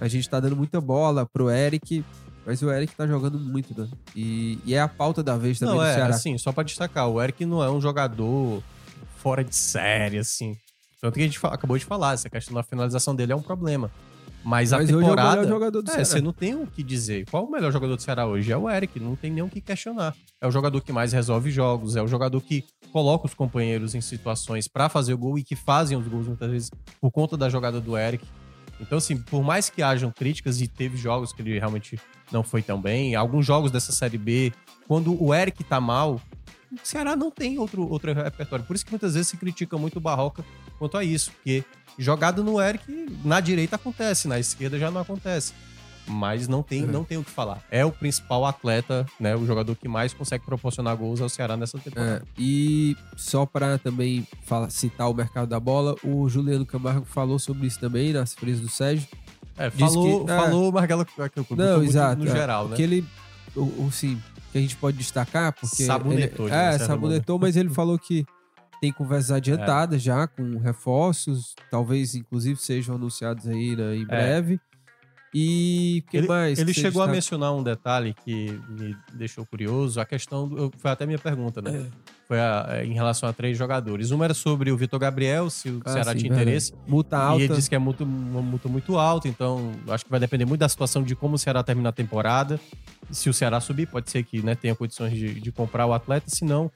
[0.00, 2.02] a gente tá dando muita bola pro Eric,
[2.46, 3.88] mas o Eric tá jogando muito, né?
[4.16, 6.14] E, e é a pauta da vez também não, do é, Ceará.
[6.14, 8.62] assim, só pra destacar, o Eric não é um jogador
[9.18, 10.56] fora de série, assim.
[11.00, 13.90] Tanto que a gente acabou de falar, essa questão da finalização dele é um problema.
[14.44, 15.30] Mas, Mas a hoje é o temporada.
[15.36, 16.04] melhor jogador do é, Ceará.
[16.04, 17.26] você não tem o que dizer.
[17.30, 18.50] Qual o melhor jogador do Ceará hoje?
[18.50, 20.14] É o Eric, não tem nem o que questionar.
[20.40, 24.00] É o jogador que mais resolve jogos, é o jogador que coloca os companheiros em
[24.00, 27.48] situações pra fazer o gol e que fazem os gols muitas vezes por conta da
[27.48, 28.24] jogada do Eric.
[28.80, 31.98] Então, assim, por mais que hajam críticas, e teve jogos que ele realmente
[32.32, 34.52] não foi tão bem, alguns jogos dessa Série B,
[34.88, 36.20] quando o Eric tá mal,
[36.72, 38.64] o Ceará não tem outro, outro repertório.
[38.64, 40.44] Por isso que muitas vezes se critica muito o Barroca
[40.78, 41.64] quanto a isso, porque
[41.98, 42.84] jogada no Eric,
[43.24, 45.52] na direita acontece, na esquerda já não acontece.
[46.06, 47.62] Mas não tem, não tem o que falar.
[47.70, 49.36] É o principal atleta, né?
[49.36, 52.24] O jogador que mais consegue proporcionar gols ao Ceará nessa temporada.
[52.26, 57.38] É, e só para também fala, citar o mercado da bola, o Juliano Camargo falou
[57.38, 59.06] sobre isso também nas frias do Sérgio.
[59.56, 60.36] É, falou, que- é.
[60.36, 61.06] falou Margela
[61.50, 62.22] Não, exato.
[62.24, 62.76] no é, geral, né?
[62.76, 63.04] Que ele,
[63.54, 65.84] o, o, sim, que a gente pode destacar, porque.
[65.84, 68.26] Sabonetou, ele, É, sabonetou, mas ele falou que
[68.82, 70.04] tem conversas adiantadas É.
[70.06, 74.60] já com reforços, talvez inclusive sejam anunciados aí né, em breve.
[75.34, 76.20] E o que É.
[76.20, 76.58] ele, mais?
[76.58, 81.06] Ele chegou a mencionar um detalhe que me deixou curioso, a questão, do, foi até
[81.06, 81.86] minha pergunta, né?
[82.28, 84.10] Foi a- é, em relação a três jogadores.
[84.10, 86.42] Uma era sobre o Vitor Gabriel, se o Ah, Ceará sim, tinha verdade.
[86.50, 86.74] interesse.
[86.86, 87.44] Multa E alta.
[87.44, 90.60] ele disse que é muito, uma multa muito alta, então acho que vai depender muito
[90.60, 92.60] da situação de como o Ceará terminar a temporada.
[93.10, 96.28] Se o Ceará subir, pode ser que né, tenha condições de, de comprar o atleta,
[96.28, 96.70] se não,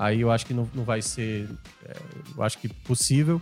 [0.00, 1.46] aí eu acho que não, não vai ser,
[1.84, 1.96] é,
[2.36, 3.40] eu acho que possível.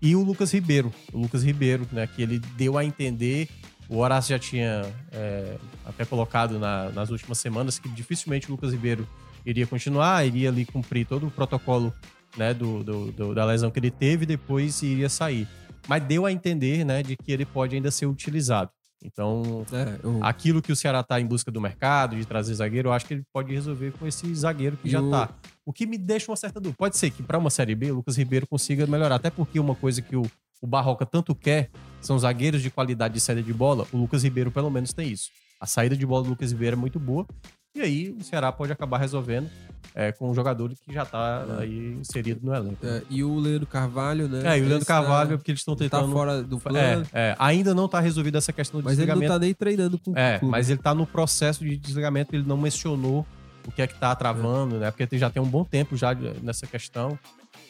[0.00, 3.48] E o Lucas Ribeiro, o Lucas Ribeiro, né, que ele deu a entender,
[3.88, 8.70] o Horácio já tinha é, até colocado na- nas últimas semanas que dificilmente o Lucas
[8.72, 9.08] Ribeiro
[9.44, 11.92] iria continuar, iria ali cumprir todo o protocolo
[12.36, 15.48] né, do, do- do- da lesão que ele teve e depois iria sair.
[15.88, 18.70] Mas deu a entender né, de que ele pode ainda ser utilizado.
[19.02, 22.88] Então, É, o- aquilo que o Ceará tá em busca do mercado, de trazer zagueiro,
[22.88, 25.30] eu acho que ele pode resolver com esse zagueiro que E já o- tá.
[25.68, 26.76] O que me deixa uma certa dúvida.
[26.78, 29.16] Pode ser que para uma Série B, o Lucas Ribeiro consiga melhorar.
[29.16, 30.22] Até porque uma coisa que o,
[30.62, 31.68] o Barroca tanto quer
[32.00, 33.86] são zagueiros de qualidade de saída de bola.
[33.92, 35.28] O Lucas Ribeiro, pelo menos, tem isso.
[35.60, 37.26] A saída de bola do Lucas Ribeiro é muito boa.
[37.74, 39.50] E aí o Ceará pode acabar resolvendo
[39.94, 42.78] é, com um jogador que já tá aí inserido no elenco.
[42.86, 44.54] é, e o Leandro Carvalho, né?
[44.54, 46.10] É, e o Leandro tá- Carvalho, é porque eles estão tá tentando.
[46.10, 47.06] fora do É, plano.
[47.12, 49.38] é, ainda não tá resolvida essa questão do Mas ele não desligamento.
[49.38, 50.50] tá nem treinando com o É, clube.
[50.50, 53.26] mas ele tá no processo de desligamento, ele não mencionou
[53.66, 54.90] o que é que tá travando, né?
[54.90, 57.18] Porque já tem um bom tempo já nessa questão.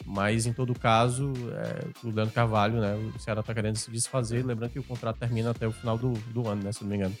[0.05, 2.95] Mas, em todo caso, é, o Leandro Carvalho, né?
[3.15, 4.45] O Ceará tá querendo se desfazer.
[4.45, 6.71] Lembrando que o contrato termina até o final do, do ano, né?
[6.71, 7.15] Se não me engano.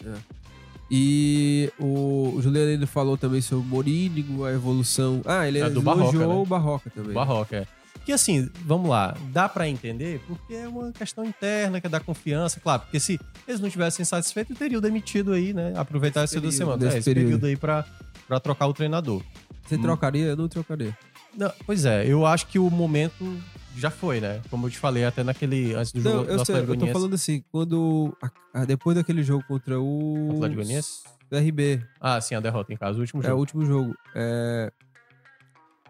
[0.91, 5.21] E o, o Juliano ele falou também sobre o Morínigo, a evolução.
[5.25, 6.25] Ah, ele É, do elogiou Barroca, né?
[6.25, 7.13] o Barroca também.
[7.13, 7.67] Barroca, é.
[8.05, 11.99] Que assim, vamos lá, dá pra entender porque é uma questão interna que é da
[11.99, 15.73] confiança, claro, porque se eles não tivessem satisfeito, teriam demitido aí, né?
[15.75, 17.25] Aproveitar essa período, semana, nesse é, esse período.
[17.25, 17.85] período aí pra,
[18.29, 19.23] pra trocar o treinador.
[19.65, 19.81] Você Hum.
[19.81, 20.25] trocaria?
[20.27, 20.95] Eu não trocaria.
[21.35, 23.37] Não, pois é, eu acho que o momento
[23.75, 24.39] já foi, né?
[24.49, 27.13] Como eu te falei até naquele antes do Não, jogo eu, sei, eu tô falando
[27.15, 28.15] assim, quando.
[28.21, 30.29] a- a- depois daquele jogo contra o.
[30.33, 30.99] Atlético Goianiense?
[31.31, 31.83] RB.
[31.99, 33.39] Ah, sim, a derrota em casa, o último É o jogo.
[33.39, 33.95] último jogo.
[34.15, 34.71] É,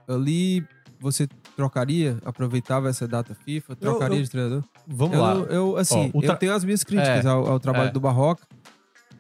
[0.07, 0.65] ali
[0.99, 4.63] você trocaria, aproveitava essa data FIFA, trocaria eu- de treinador?
[4.87, 5.33] Vamos eu, lá.
[5.49, 7.91] eu, assim, Ó, tra- eu tenho as minhas críticas É, ao, ao trabalho é.
[7.91, 8.45] do Barroca,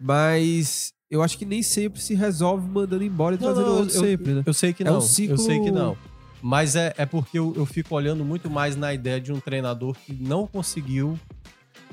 [0.01, 3.95] mas eu acho que nem sempre se resolve mandando embora e Não, trazendo não, outro
[3.95, 4.43] eu- sempre, né?
[4.45, 5.01] Eu sei que É um não.
[5.01, 5.97] ciclo- Eu sei que não.
[6.41, 9.95] Mas é, é porque eu, eu fico olhando muito mais na ideia de um treinador
[10.05, 11.19] que não conseguiu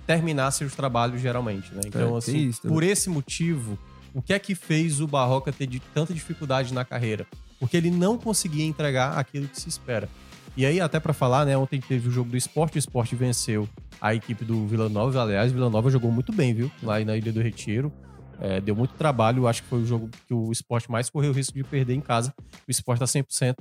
[0.07, 1.81] terminar seus trabalhos geralmente, né?
[1.87, 2.75] Então, É, assim, isso também.
[2.77, 3.77] por esse motivo,
[4.15, 7.27] o que é que fez o Barroca ter de tanta dificuldade na carreira?
[7.59, 10.09] Porque ele não conseguia entregar aquilo que se espera.
[10.57, 11.57] E aí, até pra falar, né?
[11.57, 13.69] Ontem teve o jogo do esporte, o esporte venceu
[14.01, 15.21] a equipe do Vila Nova.
[15.23, 16.71] Aliás, o Vila Nova jogou muito bem, viu?
[16.83, 17.93] Lá na Ilha do Retiro.
[18.41, 19.47] É, deu muito trabalho.
[19.47, 22.01] Acho que foi o jogo que o esporte mais correu o risco de perder em
[22.01, 22.35] casa.
[22.67, 23.55] O esporte tá 100%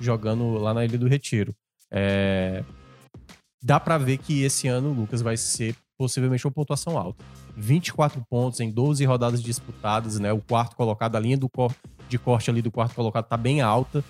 [0.00, 1.54] jogando lá na Ilha do Retiro.
[1.90, 2.64] É,
[3.64, 7.24] Dá pra ver que esse ano o Lucas vai ser possivelmente uma pontuação alta.
[7.56, 10.32] 24 pontos em 12 rodadas disputadas, né?
[10.32, 11.72] O quarto colocado, a linha do cor-
[12.08, 14.02] de corte ali do quarto colocado tá bem alta.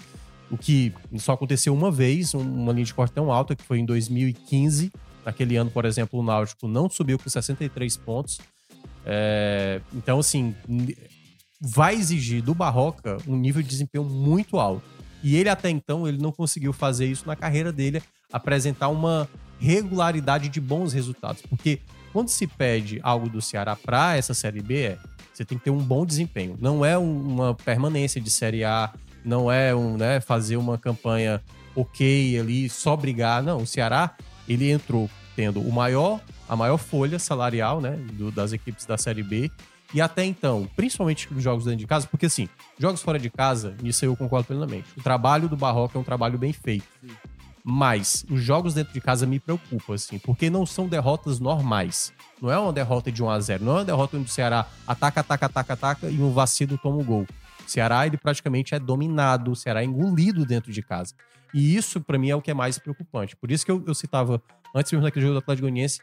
[0.50, 3.78] O que só aconteceu uma vez, um- uma linha de corte tão alta, que foi
[3.78, 4.90] em 2015.
[5.24, 8.40] Naquele ano, por exemplo, o Náutico não subiu com 63 pontos.
[9.04, 10.54] É, então, assim,
[11.60, 14.82] vai exigir do Barroca um nível de desempenho muito alto.
[15.22, 19.28] E ele, até então, ele não conseguiu fazer isso na carreira dele, apresentar uma
[19.60, 21.42] regularidade de bons resultados.
[21.42, 21.78] Porque
[22.12, 24.98] quando se pede algo do Ceará para essa Série B, é,
[25.32, 26.56] você tem que ter um bom desempenho.
[26.60, 28.92] Não é um- uma permanência de Série A,
[29.24, 31.40] não é um, né, fazer uma campanha
[31.76, 33.42] ok ali, só brigar.
[33.42, 34.14] Não, o Ceará,
[34.48, 36.20] ele entrou tendo o maior,
[36.52, 39.50] a maior folha salarial, né, do- das equipes da Série B.
[39.94, 42.46] E até então, principalmente nos jogos dentro de casa, porque assim,
[42.78, 44.86] jogos fora de casa, nisso eu concordo plenamente.
[44.96, 46.84] O trabalho do Barroca é um trabalho bem feito.
[47.64, 52.12] Mas os jogos dentro de casa me preocupam, assim, porque não são derrotas normais.
[52.40, 54.66] Não é uma derrota de 1 a 0 não é uma derrota onde o Ceará
[54.86, 57.22] ataca, ataca, ataca, ataca e um vacilo toma o gol.
[57.66, 61.14] O Ceará, ele praticamente é dominado, o Ceará é engolido dentro de casa.
[61.54, 63.36] E isso, pra mim, é o que é mais preocupante.
[63.36, 64.42] Por isso que eu, eu citava,
[64.74, 66.00] antes mesmo daquele jogo do Atlético Goianiense,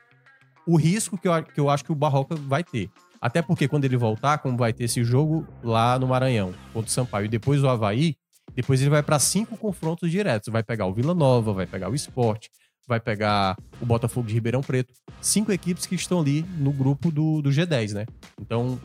[0.69, 2.91] o risco que eu, que eu acho que o Barroca vai ter.
[3.19, 6.91] Até porque quando ele voltar, como vai ter esse jogo lá no Maranhão, contra o
[6.91, 8.15] Sampaio, e depois o Havaí,
[8.55, 10.51] depois ele vai para cinco confrontos diretos.
[10.51, 12.45] Vai pegar o Vila Nova, vai pegar o Sport,
[12.87, 14.93] vai pegar o Botafogo de Ribeirão Preto.
[15.19, 18.05] Cinco equipes que estão ali no grupo do, do G10, né?
[18.39, 18.79] Então,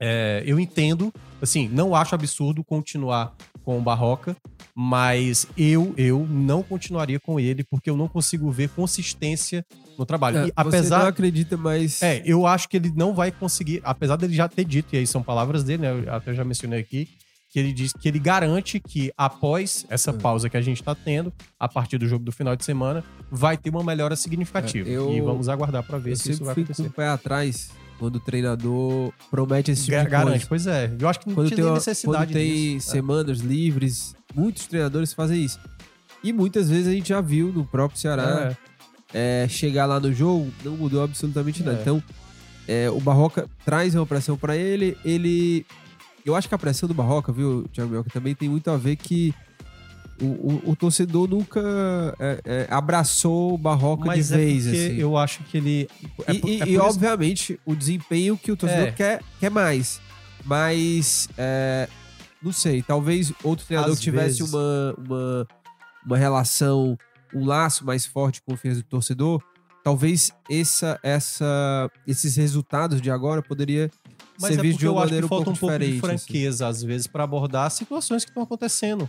[0.00, 4.36] é, eu entendo, assim, não acho absurdo continuar com o Barroca,
[4.74, 9.64] mas eu, eu não continuaria com ele porque eu não consigo ver consistência
[9.98, 10.38] no trabalho.
[10.38, 12.02] É, e Você apesar não acredita, mas.
[12.02, 15.06] é, eu acho que ele não vai conseguir, apesar dele já ter dito, e aí
[15.06, 16.02] são palavras dele, né?
[16.06, 17.08] Eu até já mencionei aqui,
[17.50, 20.18] que ele diz que ele garante que após essa Hum.
[20.18, 23.56] pausa que a gente tá tendo, a partir do jogo do final de semana, vai
[23.56, 24.88] ter uma melhora significativa.
[24.88, 26.88] É, eu- E vamos aguardar para ver se isso vai sempre fico com acontecer.
[26.88, 30.46] o pé atrás quando o treinador promete esse tipo Ga- de garante, coisa.
[30.48, 30.94] pois é.
[31.00, 32.88] Eu acho que não Quando tinha tem, necessidade quando tem disso.
[32.90, 32.92] É.
[32.92, 35.58] semanas livres, muitos treinadores fazem isso.
[36.22, 38.56] E muitas vezes a gente já viu no próprio Ceará É,
[39.14, 41.78] é, chegar lá no jogo, não mudou absolutamente nada.
[41.78, 41.80] É.
[41.82, 42.02] Então,
[42.68, 45.64] é, o Barroca traz uma pressão pra ele, ele.
[46.24, 48.96] Eu acho que a pressão do Barroca, viu, Thiago Mioca, também tem muito a ver
[48.96, 49.32] que
[50.20, 51.60] o, o- o torcedor nunca
[52.18, 54.66] é, é, abraçou o Barroca Mas de é vez.
[54.66, 54.96] assim.
[54.98, 55.88] eu acho que ele.
[56.26, 58.90] é E, por- e- é e, isso- obviamente, o desempenho que o torcedor É.
[58.92, 60.00] quer, quer mais.
[60.44, 61.28] Mas,
[62.42, 64.52] não sei, talvez outro treinador Às que tivesse vezes.
[64.52, 65.46] uma, uma,
[66.06, 66.98] uma relação,
[67.34, 69.42] um laço mais forte de confiança do torcedor,
[69.82, 73.90] talvez essa, essa, esses resultados de agora poderia
[74.40, 75.78] Mas ser é visto de uma eu acho maneira que um falta pouco um pouco
[75.78, 76.16] de diferente.
[76.16, 76.26] assim.
[76.26, 79.08] franqueza, às vezes, pra abordar situações que estão acontecendo.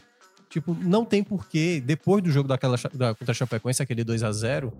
[0.50, 4.32] Tipo, não tem porquê, depois do jogo daquela, da, contra a Chapecoense, aquele 2 a
[4.32, 4.72] 0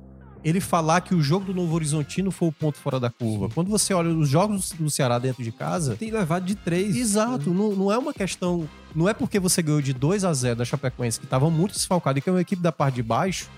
[0.48, 3.50] ele falar que o jogo do Novo Horizontino foi o ponto fora da curva.
[3.54, 6.96] Quando você olha os jogos do Ceará dentro de casa, Tem levado de três.
[6.96, 8.68] Exato, não, não é uma questão.
[8.96, 12.18] Não é porque você ganhou de 2 a 0 da Chapecoense, que estava muito desfalcado
[12.18, 13.50] e que é uma equipe da parte de baixo.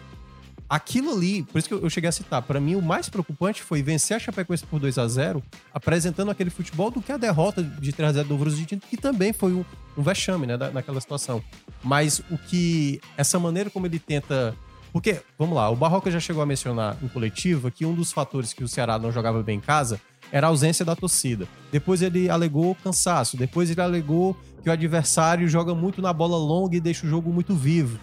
[0.68, 3.84] Aquilo ali, por isso que eu cheguei a citar, pra mim o mais preocupante foi
[3.84, 7.92] vencer a Chapecoense por 2 a 0 apresentando aquele futebol do que a derrota de
[7.92, 9.64] 3 a 0 do Horizontino, que também foi um,
[9.96, 11.44] um vexame, né, naquela situação.
[11.84, 13.00] Mas o que.
[13.16, 14.56] Essa maneira como ele tenta.
[14.92, 18.54] Porque, vamos lá, o Barroca já chegou a mencionar em coletiva que um dos fatores
[18.54, 21.48] que o Ceará não jogava bem em casa era a ausência da torcida.
[21.72, 23.38] Depois ele alegou cansaço.
[23.38, 27.32] Depois ele alegou que o adversário joga muito na bola longa e deixa o jogo
[27.32, 28.00] muito vivo.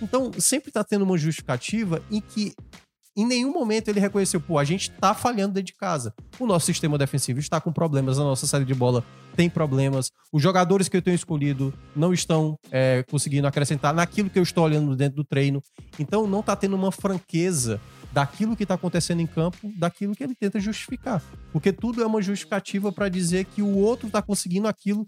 [0.00, 2.54] Então, sempre tá tendo uma justificativa em que
[3.18, 6.14] em nenhum momento ele reconheceu, pô, a gente tá falhando dentro de casa.
[6.38, 9.04] O nosso sistema defensivo está com problemas, a nossa saída de bola
[9.34, 10.12] tem problemas.
[10.32, 14.64] Os jogadores que eu tenho escolhido não estão é, conseguindo acrescentar naquilo que eu estou
[14.64, 15.60] olhando dentro do treino.
[15.98, 17.80] Então, não tá tendo uma franqueza
[18.12, 21.22] daquilo que tá acontecendo em campo, daquilo que ele tenta justificar.
[21.52, 25.06] Porque tudo é uma justificativa para dizer que o outro tá conseguindo aquilo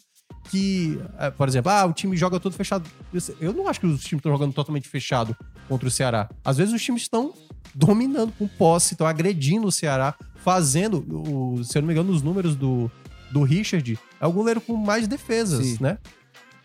[0.51, 2.89] que, é, por exemplo, ah, o time joga todo fechado.
[3.41, 5.37] Eu não acho que os times estão jogando totalmente fechado
[5.69, 6.29] contra o Ceará.
[6.45, 7.33] Às vezes os times estão
[7.75, 12.23] dominando com posse, estão agredindo o Ceará, fazendo, o, se eu não me engano, os
[12.23, 12.91] números do,
[13.31, 15.79] do Richard, é o goleiro com mais defesas, Sim.
[15.81, 15.99] né?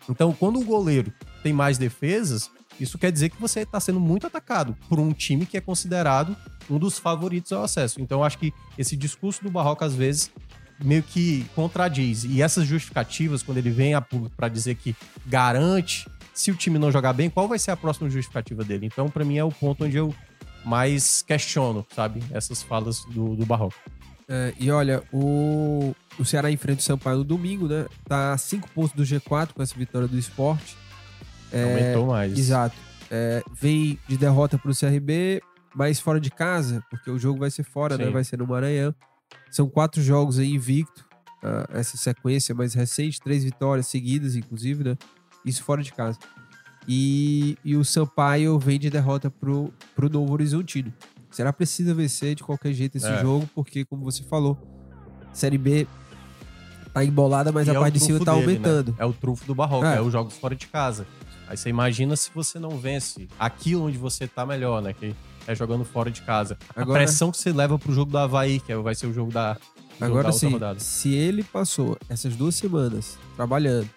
[0.08, 4.26] Então, quando o goleiro tem mais defesas, isso quer dizer que você está sendo muito
[4.26, 6.36] atacado por um time que é considerado
[6.68, 8.00] um dos favoritos ao acesso.
[8.00, 10.30] Então, eu acho que esse discurso do Barroca, às vezes,
[10.82, 12.24] meio que contradiz.
[12.24, 16.78] E essas justificativas, quando ele vem a público para dizer que garante, se o time
[16.78, 18.86] não jogar bem, qual vai ser a próxima justificativa dele?
[18.86, 20.14] Então, para mim, é o ponto onde eu
[20.64, 22.22] mais questiono, sabe?
[22.30, 23.76] Essas falas do, do Barroca.
[24.28, 27.86] É, e olha, o, o Ceará enfrenta o Sampaio no domingo, né?
[28.04, 30.76] Tá a cinco pontos do G4 com essa vitória do esporte.
[31.52, 32.36] Aumentou mais.
[32.36, 32.76] Exato.
[33.10, 35.40] É, vem de derrota pro CRB,
[35.74, 38.06] mas fora de casa, porque o jogo vai ser fora, né?
[38.06, 38.10] Sim.
[38.10, 38.94] Vai ser no Maranhão.
[39.50, 41.04] São quatro jogos aí invicto.
[41.42, 44.96] ah, essa sequência mais recente, três vitórias seguidas, inclusive, né?
[45.44, 46.18] Isso fora de casa.
[46.88, 50.92] E, e o Sampaio vem de derrota pro, pro Novo Horizontino.
[51.30, 53.20] Será precisa vencer de qualquer jeito esse É.
[53.20, 54.56] jogo, porque, como você falou,
[55.32, 55.86] Série B
[56.94, 58.52] tá embolada, mas E a é parte de cima tá dele, né?
[58.68, 58.96] aumentando.
[58.98, 59.96] É o trufo do Barroca, É.
[59.98, 60.00] é.
[60.00, 61.06] os jogos fora de casa.
[61.48, 64.92] Aí você imagina se você não vence aquilo onde você tá melhor, né?
[64.94, 65.14] Que
[65.46, 66.56] é jogando fora de casa.
[66.74, 69.12] Agora- A pressão que você leva pro jogo do Havaí, que é- vai ser o
[69.12, 69.56] jogo da,
[70.00, 73.88] o Agora sim, se ele passou essas duas semanas trabalhando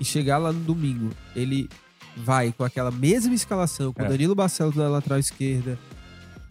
[0.00, 1.68] e chegar lá no domingo, ele
[2.16, 4.08] vai com aquela mesma escalação, com É.
[4.08, 5.78] Danilo Barcelos na lateral esquerda.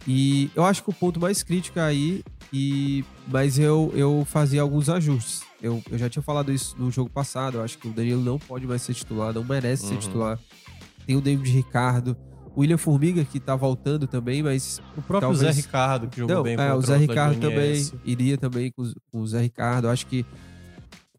[0.06, 4.62] E eu acho que o ponto mais crítico é aí, e mas eu, eu fazia
[4.62, 5.42] alguns ajustes.
[5.60, 7.56] Eu, eu já tinha falado isso no jogo passado.
[7.58, 9.98] Eu acho que o Danilo não pode mais ser titular, não merece ser Uhum.
[10.00, 10.38] titular.
[11.04, 12.16] Tem o David Ricardo.
[12.56, 16.36] O William Formiga, que tá voltando também, mas O próprio Talvez- Zé Ricardo, que jogou
[16.36, 19.88] não, bem é, o Zé Ricardo também iria também com, o Zé Ricardo.
[19.90, 20.24] Acho que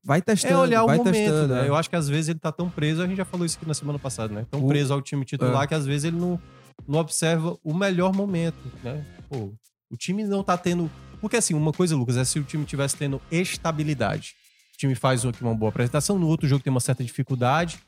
[0.04, 1.54] vai testando, É olhar o vai momento, testando.
[1.54, 1.65] né?
[1.65, 1.69] é.
[1.69, 3.67] Eu acho que às vezes ele tá tão preso, a gente já falou isso aqui
[3.67, 4.45] na semana passada, né?
[4.50, 5.67] Tão O- preso ao time titular é.
[5.67, 6.39] que às vezes ele não,
[6.88, 9.06] não observa o melhor momento, né?
[9.30, 9.52] Pô,
[9.91, 10.89] o time não tá tendo...
[11.21, 14.36] Porque assim, uma coisa, Lucas, é se o time tivesse tendo estabilidade.
[14.73, 17.80] O time faz aqui uma boa apresentação, no outro jogo tem uma certa dificuldade,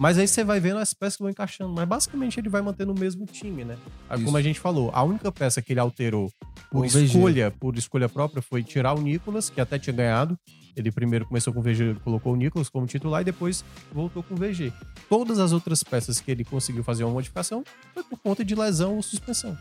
[0.00, 1.74] mas aí você vai vendo as peças que vão encaixando.
[1.74, 3.76] Mas basicamente ele vai mantendo o mesmo time, né?
[4.14, 4.24] Isso.
[4.24, 6.32] Como a gente falou, a única peça que ele alterou
[6.70, 7.04] por O VG.
[7.04, 10.38] escolha, por escolha própria, foi tirar o Nicolas, que até tinha ganhado.
[10.74, 14.32] Ele primeiro começou com o VG, colocou o Nicolas como titular e depois voltou com
[14.34, 14.72] o VG.
[15.06, 18.96] Todas as outras peças que ele conseguiu fazer uma modificação foi por conta de lesão
[18.96, 19.58] ou suspensão.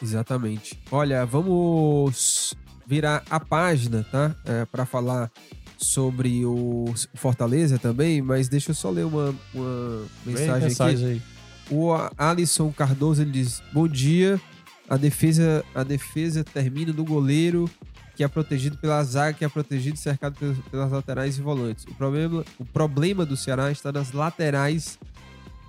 [0.00, 0.78] Exatamente.
[0.92, 2.54] Olha, vamos
[2.86, 4.36] virar a página, tá?
[4.44, 5.30] É, para falar
[5.80, 11.04] sobre o Fortaleza também, mas deixa eu só ler uma, uma mensagem, aqui.
[11.04, 11.22] aí.
[11.70, 14.40] O Alisson Cardoso ele diz: Bom dia.
[14.88, 17.70] A defesa, a defesa termina no goleiro
[18.16, 21.86] que é protegido pela zaga, que é protegido e cercado pelas, pelas laterais e volantes.
[21.86, 24.98] O problema, o problema do Ceará está nas laterais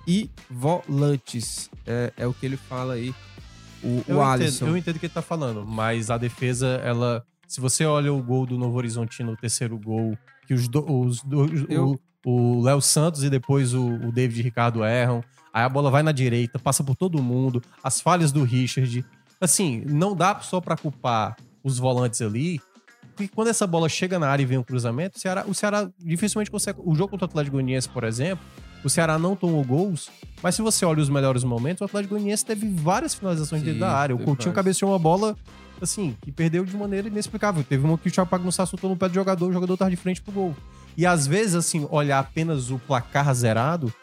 [0.08, 1.70] e volantes.
[1.86, 3.14] É, é o que ele fala aí,
[3.82, 4.68] o, Eu, o entendo, Alisson.
[4.68, 7.26] eu entendo o que ele tá falando, mas a defesa, ela.
[7.52, 11.22] Se você olha o gol do Novo Horizontino, o terceiro gol, que os, do, os
[11.22, 11.66] dois.
[11.68, 15.22] Eu- O Léo Santos e depois o, o David Ricardo erram.
[15.54, 17.62] Aí a bola vai na direita, passa por todo mundo.
[17.84, 19.04] As falhas do Richard.
[19.42, 22.62] Assim, não dá só pra culpar os volantes ali.
[23.16, 25.90] Porque quando essa bola chega na área e vem um cruzamento, o Ceará, o Ceará
[26.00, 26.80] dificilmente consegue.
[26.86, 28.46] O jogo contra o Atlético Goianiense, por exemplo,
[28.82, 30.10] o Ceará não tomou gols.
[30.42, 33.82] Mas se você olha os melhores momentos, o Atlético Goianiense teve várias finalizações Sim, dentro
[33.82, 34.16] da área.
[34.16, 34.56] O Coutinho várias.
[34.56, 35.36] cabeceou uma bola,
[35.84, 37.64] assim, que perdeu de maneira inexplicável.
[37.64, 39.98] Teve uma que o Thiago Pagnussá soltou no pé do jogador, o jogador tava de
[39.98, 40.56] frente pro gol.
[40.98, 43.94] E às vezes, assim, olhar apenas o placar zerado,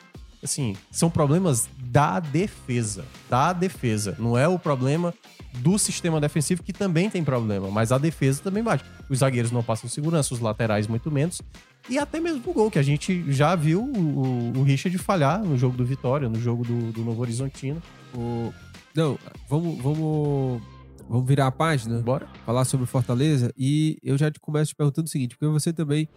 [0.43, 3.05] assim, são problemas da defesa.
[3.29, 4.17] Da defesa.
[4.19, 5.13] Não é o problema
[5.59, 8.85] do sistema defensivo, que também tem problema, mas a defesa também bate.
[9.09, 11.41] Os zagueiros não passam segurança, os laterais muito menos.
[11.89, 15.57] E até mesmo o gol, que a gente já viu o, o Richard falhar no
[15.57, 17.83] jogo do Vitória, no jogo do, do Novo Horizontino.
[18.15, 18.53] O-
[18.95, 20.63] Não, vamos, vamos,
[21.09, 22.27] vamos virar a página, Bora?
[22.45, 23.53] falar sobre Fortaleza.
[23.57, 26.09] E eu já te começo te perguntando o seguinte, porque você também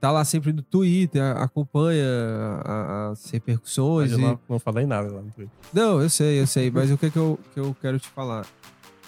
[0.00, 2.04] tá lá sempre no Twitter, acompanha
[3.12, 4.10] as repercussões.
[4.10, 5.52] Mas eu e- não, não falei nada lá no Twitter.
[5.72, 8.08] Não, eu sei, eu sei, mas o que, é que, eu, que eu quero te
[8.08, 8.44] falar?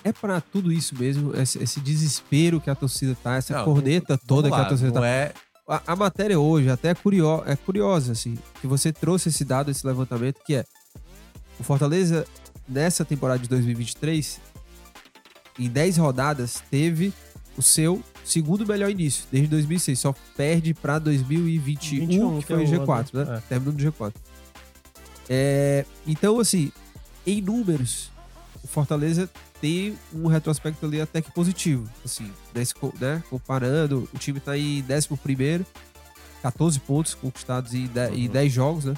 [0.04, 4.18] É pra tudo isso mesmo, esse, esse desespero que a torcida tá, essa Não, corneta
[4.18, 5.06] toda Vamos que lá, a torcida não tá.
[5.08, 5.32] é
[5.66, 9.70] A, a matéria hoje até é, curio, é curiosa, assim, que você trouxe esse dado,
[9.70, 10.64] esse levantamento, que é
[11.58, 12.26] o Fortaleza,
[12.68, 14.40] nessa temporada de 2023,
[15.58, 17.12] em 10 rodadas, teve
[17.56, 19.98] o seu segundo melhor início, desde 2006.
[19.98, 23.36] Só perde pra 2021, 21, que foi o é o G4, ano, né?
[23.38, 23.40] é.
[23.48, 24.12] Terminando no G4.
[25.28, 26.70] É, então, assim,
[27.26, 28.10] em números,
[28.62, 29.28] o Fortaleza
[29.60, 31.88] tem um retrospecto ali até que positivo.
[32.04, 33.22] Assim, nesse, co- né?
[33.30, 35.64] Comparando, o time tá em 11
[36.42, 38.32] 14 pontos conquistados em 10, em Uhum.
[38.32, 38.94] 10 jogos, né?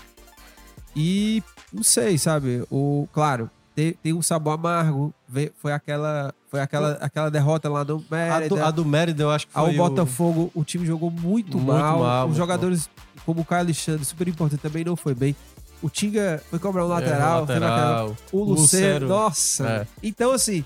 [0.96, 1.42] E
[1.72, 2.64] não sei, sabe?
[2.70, 5.14] O, claro, tem, tem um sabor amargo.
[5.60, 8.48] Foi aquela, foi aquela, aquela derrota lá A Mérida.
[8.56, 11.56] do, a do Mérida, eu acho que Ao foi o- Botafogo, o time jogou muito,
[11.58, 12.00] Muito mal.
[12.00, 12.88] mal, Os jogadores,
[13.24, 15.34] como o Caio Alexandre, super importante, também não foi bem.
[15.82, 18.16] O Tinga foi cobrar um É, lateral, naquela- lateral.
[18.32, 19.08] o Lucero, Lucero.
[19.08, 19.66] nossa.
[19.68, 19.86] É.
[20.02, 20.64] Então, assim,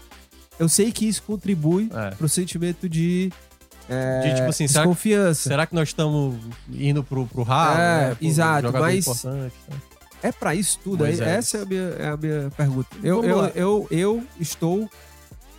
[0.59, 2.11] eu sei que isso contribui É.
[2.13, 3.33] pro sentimento de,
[3.89, 5.49] é, De, tipo assim, será, desconfiança.
[5.49, 6.37] será que nós estamos
[6.73, 7.75] indo pro, pro ralo?
[7.81, 8.15] É, né?
[8.15, 9.77] Pro exato, jogador mas- importante, né?
[10.23, 10.99] É pra isso tudo?
[10.99, 11.27] Moisés.
[11.29, 12.89] Essa é a minha, é a minha pergunta.
[13.03, 14.89] Eu, eu, eu, eu estou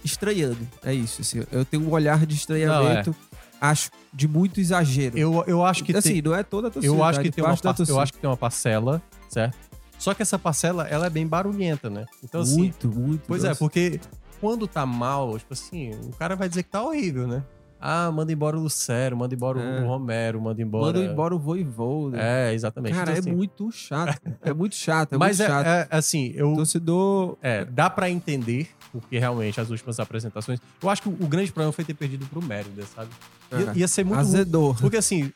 [0.03, 0.67] estranhando.
[0.83, 1.21] É isso.
[1.21, 3.15] Assim, eu tenho um olhar de estranhamento,
[3.59, 5.17] acho, de muito exagero.
[5.17, 6.93] Eu, eu acho que assim, tem, não é toda a torcida.
[6.93, 9.57] eu acho é que tem uma par- eu acho que tem uma parcela, certo?
[9.97, 12.05] Só que essa parcela, ela é bem barulhenta, né?
[12.23, 13.21] Então assim, muito, muito.
[13.27, 13.59] pois é, nossa.
[13.59, 13.99] porque
[14.39, 17.43] quando tá mal, tipo assim, o cara vai dizer que tá horrível, né?
[17.83, 19.81] Ah, manda embora o Lucero, manda embora É.
[19.81, 20.85] o Romero, manda embora.
[20.97, 22.11] Manda embora o Voivô.
[22.13, 22.93] É, exatamente.
[22.93, 24.21] Cara, Então, é assim, muito chato.
[24.43, 25.65] É muito chato, é Mas muito é, chato.
[25.67, 27.37] é, assim, eu, Torcedor.
[27.41, 30.59] É, dá pra entender, porque realmente as últimas apresentações.
[30.81, 33.09] Eu acho que o, grande problema foi ter perdido pro Mérida, sabe?
[33.51, 33.77] Ia, É.
[33.79, 34.27] ia ser muito ruim.
[34.27, 34.77] Azedor.
[34.79, 35.31] Porque assim,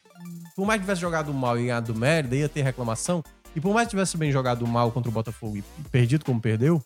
[0.56, 3.24] por mais que tivesse jogado mal e ganhado do Mérida, ia ter reclamação.
[3.56, 6.80] E por mais que tivesse bem jogado mal contra o Botafogo e perdido como perdeu,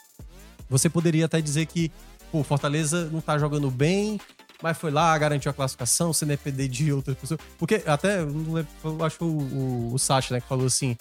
[0.69, 1.91] você poderia até dizer que
[2.31, 4.19] pô, Fortaleza não tá jogando bem,
[4.61, 7.39] mas foi lá, garantiu a classificação, sem depender de outras pessoas.
[7.57, 10.97] Porque até, eu acho que o, o, o Sacha, né, que falou assim,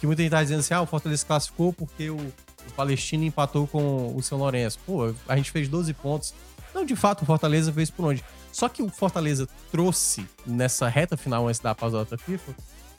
[0.00, 3.66] que muita gente tá dizendo assim, ah, o Fortaleza classificou porque o, o Palestino empatou
[3.66, 4.78] com o São Lourenço.
[4.84, 6.34] Pô, a gente fez 12 pontos.
[6.74, 8.24] Não, de fato, o Fortaleza fez por onde?
[8.52, 12.54] Só que o Fortaleza trouxe nessa reta final antes da pausa da FIFA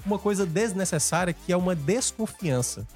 [0.06, 2.88] uma coisa desnecessária que é uma desconfiança.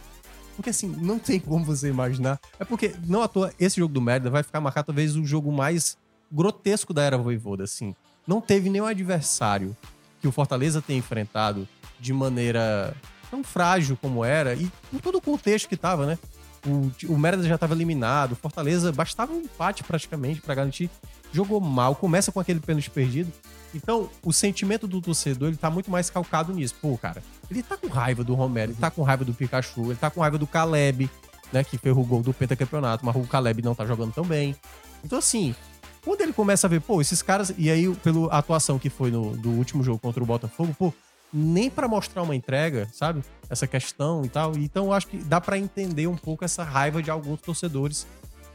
[0.56, 2.40] Porque assim, não tem como você imaginar.
[2.60, 5.52] É porque, não à toa, esse jogo do Mérida vai ficar marcado talvez o jogo
[5.52, 5.98] mais
[6.34, 7.96] grotesco da era Voivoda, assim.
[8.26, 9.76] Não teve nenhum adversário
[10.20, 11.68] que o Fortaleza tenha enfrentado
[12.00, 12.96] de maneira
[13.30, 16.18] tão frágil como era e com todo o contexto que tava, né?
[16.66, 20.90] O, o Mérida já estava eliminado, o Fortaleza bastava um empate praticamente para garantir.
[21.32, 23.32] Jogou mal, começa com aquele pênalti perdido.
[23.74, 26.76] Então, o sentimento do torcedor, ele tá muito mais calcado nisso.
[26.80, 29.96] Pô, cara, ele tá com raiva do Romero, ele tá com raiva do Pikachu, ele
[29.96, 31.10] tá com raiva do Caleb,
[31.52, 34.56] né, que fez o gol do pentacampeonato, mas o Caleb não tá jogando tão bem.
[35.04, 35.56] Então, assim,
[36.04, 39.36] quando ele começa a ver, pô, esses caras, e aí pela atuação que foi no
[39.38, 40.94] do último jogo contra o Botafogo, pô,
[41.34, 43.24] nem para mostrar uma entrega, sabe?
[43.50, 44.54] Essa questão e tal.
[44.56, 48.06] Então, eu acho que dá para entender um pouco essa raiva de alguns torcedores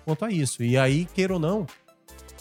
[0.05, 0.63] quanto a isso.
[0.63, 1.67] E aí, queira ou não,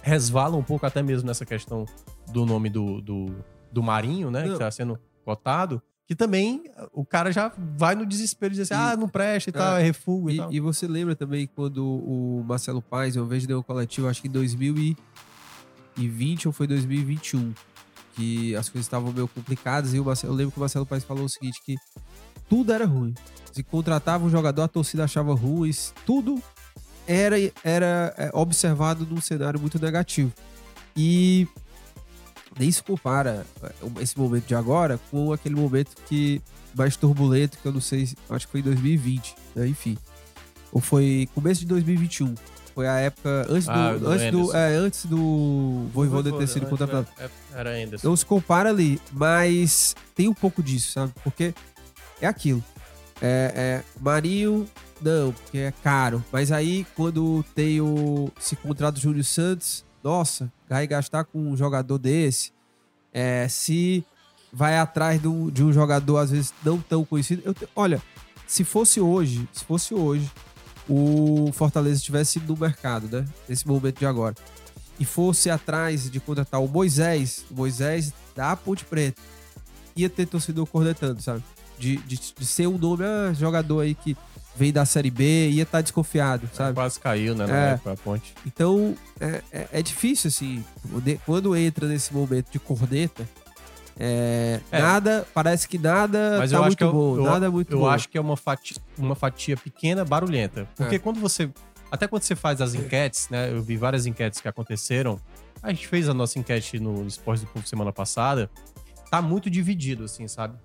[0.04, 1.86] resvala um pouco até mesmo nessa questão
[2.28, 3.36] do nome do, do,
[3.72, 4.46] do Marinho, né?
[4.46, 4.54] Não.
[4.54, 5.82] Que tá sendo cotado.
[6.08, 9.52] Que também o cara já vai no desespero de dizer assim, ah, não presta e
[9.52, 10.54] é, tal, é refugo e, e, tal.
[10.54, 14.30] E você lembra também quando o Marcelo Paes, uma vez deu um coletivo, acho que
[14.30, 17.54] em 2020 ou foi 2021,
[18.16, 21.04] que as coisas estavam meio complicadas e o Marcelo, eu lembro que o Marcelo Paes
[21.04, 21.76] falou o seguinte, que
[22.48, 23.14] tudo era ruim.
[23.52, 25.72] Se contratava um jogador, a torcida achava ruim,
[26.06, 26.42] tudo
[27.06, 30.32] era, era é, observado num cenário muito negativo.
[30.96, 31.50] E
[32.58, 36.42] nem se compara é, esse momento de agora com aquele momento que
[36.76, 39.68] mais turbulento, que eu não sei, acho que foi em 2020, né?
[39.68, 39.98] enfim.
[40.72, 42.36] Ou foi começo de 2021.
[42.76, 46.68] Foi a época antes ah, do, do, antes do, é, antes do Voivoda ter sido
[46.68, 47.08] contratado.
[47.18, 47.98] É, era ainda.
[48.04, 51.12] Não se compara ali, mas tem um pouco disso, sabe?
[51.24, 51.56] Porque
[52.22, 52.64] é aquilo.
[53.20, 54.68] É, é, Marinho,
[55.02, 56.24] não, porque é caro.
[56.32, 58.30] Mas aí, quando tem o.
[58.40, 62.54] Se contrata o Júlio Santos, nossa, vai gastar com um jogador desse.
[63.14, 64.06] É, se
[64.54, 67.42] vai atrás do, de um jogador, às vezes, não tão conhecido.
[67.44, 68.02] Eu, olha,
[68.48, 70.32] se fosse hoje, se fosse hoje,
[70.88, 73.26] o Fortaleza estivesse no mercado, né?
[73.50, 74.34] Nesse momento de agora.
[74.98, 79.22] E fosse atrás de contratar o Moisés, o Moisés da Ponte Preta,
[79.94, 81.44] ia ter torcedor cornetando, sabe?
[81.78, 84.16] De, de, de ser um nome, ah, jogador aí que
[84.58, 86.74] vem da Série B, ia estar tá desconfiado, sabe?
[86.74, 87.74] quase caiu, né, na é.
[87.74, 88.34] época, a ponte.
[88.46, 90.66] Então, é, é, é, difícil, assim,
[91.26, 93.28] quando entra nesse momento de corneta,
[94.00, 94.82] é, é.
[94.82, 97.86] nada, parece que nada Mas tá muito eu, bom, eu, nada é muito eu bom.
[97.86, 100.68] Eu acho que é uma fatia, uma fatia pequena, barulhenta.
[100.76, 101.00] Porque é.
[101.00, 101.50] quando você,
[101.92, 105.20] até quando você faz as enquetes, né, eu vi várias enquetes que aconteceram,
[105.62, 108.50] a gente fez a nossa enquete no Esporte do Povo semana passada,
[109.10, 110.56] tá muito dividido, assim, sabe?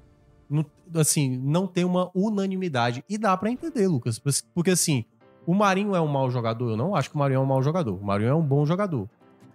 [0.95, 3.05] Assim, não tem uma unanimidade.
[3.09, 4.21] E dá para entender, Lucas.
[4.55, 5.05] Porque assim,
[5.47, 6.71] o Marinho é um mau jogador?
[6.71, 7.95] Eu não acho que o Marinho é um mau jogador.
[7.95, 9.09] O Marinho é um bom jogador.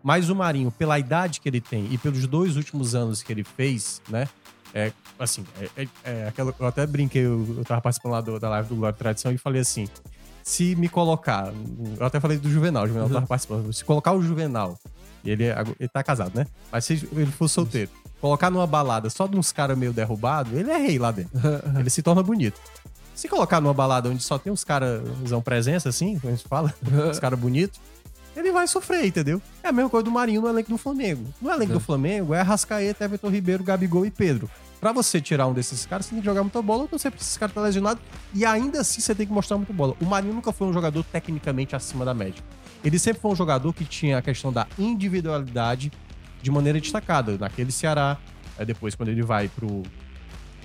[0.03, 3.43] Mas o Marinho, pela idade que ele tem e pelos dois últimos anos que ele
[3.43, 4.27] fez, né?
[4.73, 8.39] É, assim, é, é, é aquela, eu até brinquei, eu, eu tava participando lá do,
[8.39, 9.87] da live do Glória Tradição e falei assim:
[10.43, 11.51] se me colocar,
[11.99, 13.13] eu até falei do Juvenal, o Juvenal uhum.
[13.13, 14.77] tava participando, se colocar o Juvenal,
[15.26, 15.45] ele,
[15.80, 16.45] ele tá casado, né?
[16.72, 20.72] Mas se ele for solteiro, Colocar numa balada só de uns caras meio derrubados, ele
[20.72, 21.32] é rei lá dentro.
[21.80, 22.59] ele se torna bonito.
[23.13, 26.47] Se colocar numa balada onde só tem uns caras usam presença, assim, como a gente
[26.47, 26.74] fala,
[27.09, 27.80] uns caras bonitos,
[28.36, 29.41] ele vai sofrer, entendeu?
[29.63, 31.26] É a mesma coisa do Marinho no elenco do Flamengo.
[31.41, 34.49] No elenco do Flamengo é Rascaeta, Everton Ribeiro, Gabigol e Pedro.
[34.80, 37.32] Pra você tirar um desses caras, você tem que jogar muita bola, ou você precisa
[37.32, 37.99] esse cara tá lesionado,
[38.34, 39.95] e ainda assim você tem que mostrar muita bola.
[39.99, 42.43] O Marinho nunca foi um jogador tecnicamente acima da média.
[42.84, 45.91] Ele sempre foi um jogador que tinha a questão da individualidade
[46.41, 47.38] de maneira destacada.
[47.38, 48.17] Naquele Ceará,
[48.57, 49.84] é depois quando ele vai pro,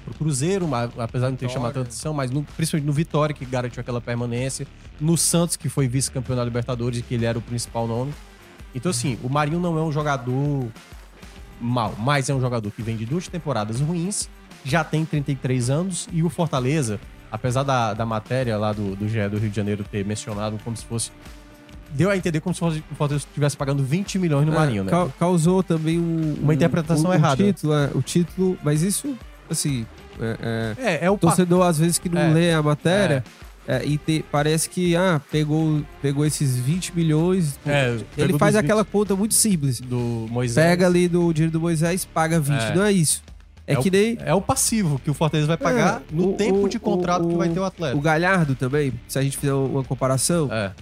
[0.05, 3.81] pro Cruzeiro, apesar de não ter chamado atenção, mas no, principalmente no Vitória, que garantiu
[3.81, 4.67] aquela permanência,
[5.01, 8.13] no Santos, que foi vice-campeão da Libertadores e que ele era o principal nome.
[8.75, 10.67] Então, assim, o Marinho não é um jogador
[11.61, 14.29] mal, mas é um jogador que vem de duas temporadas ruins,
[14.65, 16.99] já tem 33 anos, e o Fortaleza,
[17.31, 20.77] apesar da, da matéria lá do, do GE do Rio de Janeiro ter mencionado como
[20.77, 21.11] se fosse
[21.95, 24.91] deu a entender como se o Fortaleza estivesse pagando 20 milhões no é, Marinho, né?
[25.19, 27.37] causou também um, uma interpretação um, um errada.
[27.43, 29.17] Título, é, o título, mas isso,
[29.51, 29.87] assim.
[30.21, 32.29] É, é, é, é o torcedor, às vezes, que não é.
[32.33, 33.25] lê a matéria.
[33.67, 37.59] É, e te, parece que ah, pegou, pegou esses 20 milhões.
[37.65, 39.81] É, ele faz aquela conta muito simples.
[39.81, 40.67] Do Moisés.
[40.67, 42.75] Pega ali do dinheiro do Moisés, paga 20.
[42.75, 43.23] Não é isso.
[43.65, 46.33] É, É que nem É o passivo que o Fortaleza vai pagar É, no o-
[46.35, 47.97] tempo de contrato o- que vai ter o atleta.
[47.97, 50.73] o Galhardo também, se a gente fizer uma comparação, É,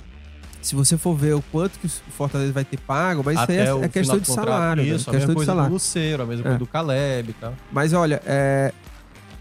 [0.62, 3.60] se você for ver o quanto que o Fortaleza vai ter pago, mas isso aí
[3.60, 4.46] até é, é questão de contrato.
[4.46, 4.88] salário, né?
[4.90, 5.70] Isso, a questão de salário.
[5.70, 6.44] do Luceiro, a mesma É.
[6.44, 7.54] coisa do Caleb e tal.
[7.72, 8.72] Mas olha, é,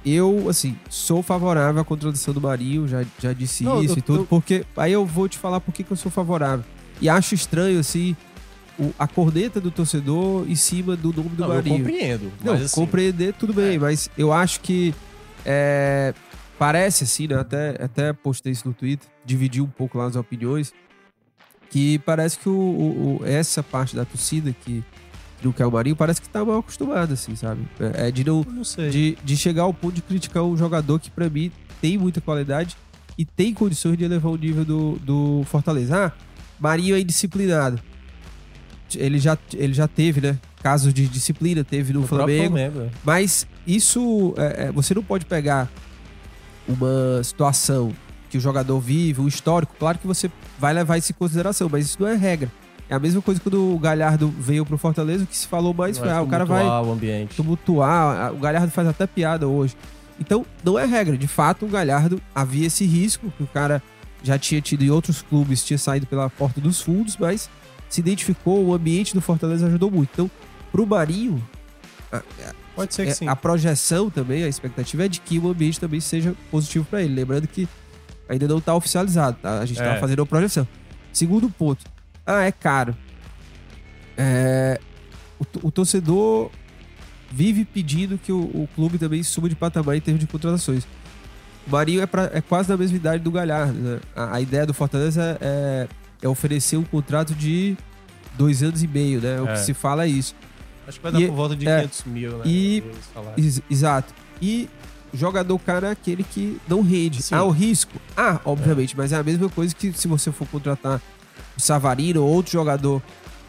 [0.06, 4.02] eu, assim, sou favorável à contratação do Marinho, já, já disse Não, isso eu- e
[4.02, 6.64] tudo, eu- porque aí eu vou te falar por que eu sou favorável.
[7.02, 8.16] E acho estranho, assim,
[8.80, 11.78] o- a corneta do torcedor em cima do nome do Não, eu Marinho.
[11.80, 12.32] compreendo.
[12.42, 13.80] Não, assim, compreender tudo bem, é.
[13.80, 14.96] mas eu acho que
[15.46, 16.14] é,
[16.58, 17.36] parece assim, né?
[17.36, 20.74] Até, até postei isso no Twitter, dividi um pouco lá as opiniões,
[21.70, 24.84] que parece que o, o- o- essa parte da torcida que
[25.44, 27.62] não quer o Marinho parece que tá mal acostumada, assim, sabe?
[27.80, 31.10] É, é de não não de, de chegar ao ponto de criticar um jogador que,
[31.10, 31.52] pra mim,
[31.82, 32.76] tem muita qualidade
[33.18, 36.08] e tem condições de elevar o nível do, do Fortaleza.
[36.08, 36.12] Ah,
[36.60, 37.80] Marinho é indisciplinado.
[38.96, 40.38] Ele já, ele já teve, né?
[40.64, 42.06] Casos de disciplina, teve no.
[42.06, 42.90] Flamengo, é.
[43.04, 45.70] Mas isso, é, é, você não pode pegar
[46.68, 47.94] uma situação
[48.30, 49.74] que o jogador vive, um histórico.
[49.78, 52.52] Claro que você vai levar isso em consideração, mas isso não é regra.
[52.90, 55.98] É a mesma coisa quando o Galhardo veio pro Fortaleza, o que se falou mais
[55.98, 57.36] foi, ah, o cara vai tumultuar o ambiente.
[57.36, 58.34] tumultuar.
[58.34, 59.76] O Galhardo faz até piada hoje.
[60.20, 61.18] Então, não é regra.
[61.18, 63.82] De fato, o Galhardo havia esse risco que o cara
[64.24, 67.50] já tinha tido em outros clubes, tinha saído pela porta dos fundos, mas
[67.88, 70.10] se identificou, o ambiente do Fortaleza ajudou muito.
[70.14, 70.32] Então,
[70.72, 71.42] pro Marinho,
[72.12, 72.22] a,
[72.80, 73.28] Pode ser que é, sim.
[73.28, 77.14] a projeção também, a expectativa é de que o ambiente também seja positivo para ele.
[77.14, 77.68] Lembrando que
[78.30, 79.60] ainda não tá oficializado, tá?
[79.60, 80.00] A gente tá É.
[80.00, 80.66] fazendo uma projeção.
[81.12, 81.84] Segundo ponto.
[82.26, 82.96] Ah, é caro.
[84.18, 84.80] É,
[85.40, 86.52] o, o torcedor
[87.32, 90.84] vive pedindo que o, o clube também suba de patamar em termos de contratações.
[91.68, 93.74] O Marinho é, pra- é quase da mesma idade do Galhardo.
[93.80, 94.00] né?
[94.16, 95.88] A, a ideia do Fortaleza é,
[96.22, 97.78] é oferecer um contrato de
[98.38, 99.40] dois anos e meio, né?
[99.42, 99.54] O É.
[99.54, 100.36] que se fala é isso.
[100.88, 102.44] Acho que vai dar e- por volta de é, 500 mil, né?
[102.46, 102.84] e-.
[103.38, 104.14] Ex- exato.
[104.42, 104.68] E
[105.14, 107.22] jogador cara é aquele que não rende.
[107.22, 107.36] Sim.
[107.36, 107.94] Há o risco?
[108.16, 111.02] Ah, obviamente, mas é a mesma coisa que se você for contratar
[111.58, 113.02] o Savarino ou outro jogador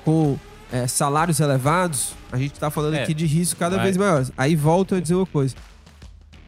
[0.04, 0.38] com
[0.72, 3.84] é, salários elevados, a gente tá falando É, aqui de risco cada vai.
[3.86, 4.26] vez maior.
[4.36, 5.54] Aí volto a dizer uma coisa.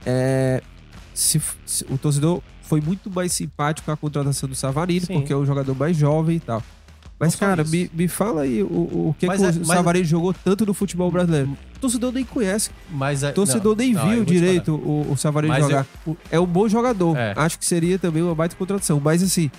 [0.04, 0.62] É,
[1.14, 5.14] se, se- o torcedor foi muito mais simpático com a contratação do Savarino, Sim.
[5.14, 6.62] porque é um jogador mais jovem e tal.
[7.22, 10.04] Mas, cara, me, me fala aí o, o que, Mas que é- o mas- Savarino
[10.04, 11.56] jogou tanto no futebol brasileiro.
[11.76, 15.12] O torcedor nem conhece Mas é, o torcedor não, nem não, eu viu direito o,
[15.12, 15.86] o Savarino Mas jogar.
[16.30, 17.16] É um bom jogador.
[17.16, 17.32] É.
[17.36, 19.00] Acho que seria também uma baita contradição.
[19.00, 19.50] Mas assim,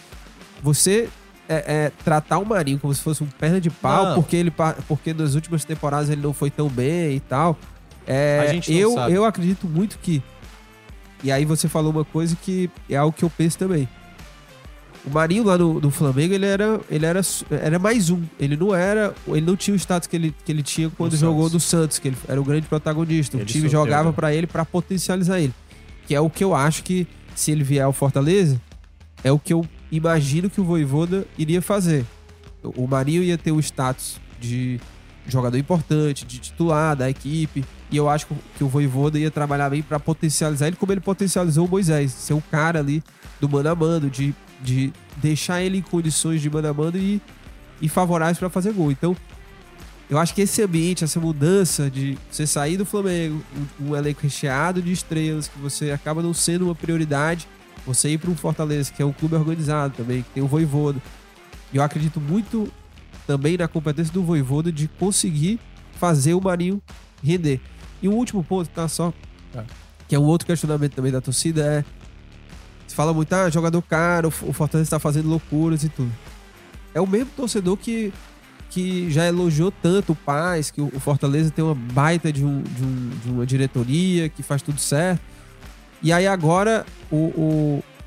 [0.61, 1.07] você
[1.47, 1.55] é,
[1.85, 4.15] é, tratar o Marinho como se fosse um perna de pau, Não.
[4.15, 4.51] porque ele
[4.87, 7.57] porque nas últimas temporadas ele não foi tão bem e tal.
[8.05, 9.13] É, A gente não eu, sabe.
[9.13, 10.21] eu acredito muito que.
[11.23, 13.87] E aí você falou uma coisa que é algo que eu penso também.
[15.05, 17.19] O Marinho lá no, no Flamengo, ele era, ele era,
[17.51, 18.21] era mais um.
[18.39, 19.13] Ele não era.
[19.27, 21.53] Ele não tinha o status que ele, que ele tinha quando No jogou Santos.
[21.53, 23.35] no Santos, que ele era o grande protagonista.
[23.35, 24.15] o Ele time sofreu, jogava né?
[24.15, 25.53] pra ele pra potencializar ele.
[26.07, 28.59] Que é o que eu acho que, se ele vier ao Fortaleza,
[29.23, 32.05] é o que eu imagino que o Voivoda iria fazer.
[32.63, 34.79] O o Marinho ia ter o status de
[35.27, 37.63] jogador importante, de titular da equipe.
[37.91, 40.93] E eu acho que o- que o Voivoda ia trabalhar bem pra potencializar ele, como
[40.93, 42.11] ele potencializou o Moisés.
[42.11, 43.03] Ser o cara ali
[43.41, 44.33] do mano a mano, de,
[44.63, 47.21] de deixar ele em condições de mano a mano e,
[47.81, 48.91] e favoráveis pra fazer gol.
[48.91, 49.15] Então,
[50.09, 53.43] eu acho que esse ambiente, essa mudança de você sair do Flamengo,
[53.79, 57.47] um, um elenco recheado de estrelas, que você acaba não sendo uma prioridade,
[57.85, 61.01] você ir para um Fortaleza, que é um clube organizado também, que tem o Voivoda.
[61.71, 62.71] E eu acredito muito
[63.25, 65.59] também na competência do Voivoda de conseguir
[65.99, 66.81] fazer o Marinho
[67.23, 67.59] render.
[68.01, 69.13] E o último ponto, tá só,
[69.51, 69.63] Tá.
[70.07, 71.85] que é um outro questionamento também da torcida, é
[72.93, 76.11] fala muito, ah, jogador caro, o Fortaleza está fazendo loucuras e tudo.
[76.93, 78.13] É o mesmo torcedor que,
[78.69, 82.83] que já elogiou tanto o Paz, que o Fortaleza tem uma baita de, um, de,
[82.83, 85.21] um- de uma diretoria, que faz tudo certo.
[86.01, 87.15] E aí agora o,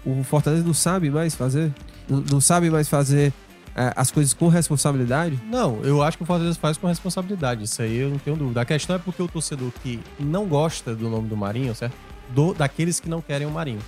[0.05, 1.73] o, o Fortaleza não sabe mais fazer?
[2.09, 3.33] Não, não sabe mais fazer
[3.75, 5.41] é, as coisas com responsabilidade?
[5.51, 7.65] Não, eu acho que o Fortaleza faz com responsabilidade.
[7.65, 8.61] Isso aí eu não tenho dúvida.
[8.61, 11.95] A questão é porque o torcedor que não gosta do nome do Marinho, certo?
[12.31, 13.81] Do, daqueles que não querem o Marinho.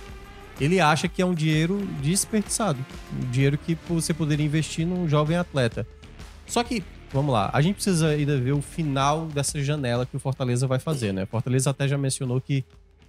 [0.59, 2.79] Ele acha que é um dinheiro desperdiçado.
[3.15, 5.87] Um dinheiro que você poderia investir num jovem atleta.
[6.45, 6.83] Só que,
[7.13, 10.79] vamos lá, a gente precisa ainda ver o final dessa janela que o Fortaleza vai
[10.79, 11.23] fazer, né?
[11.23, 12.65] O Fortaleza até já mencionou que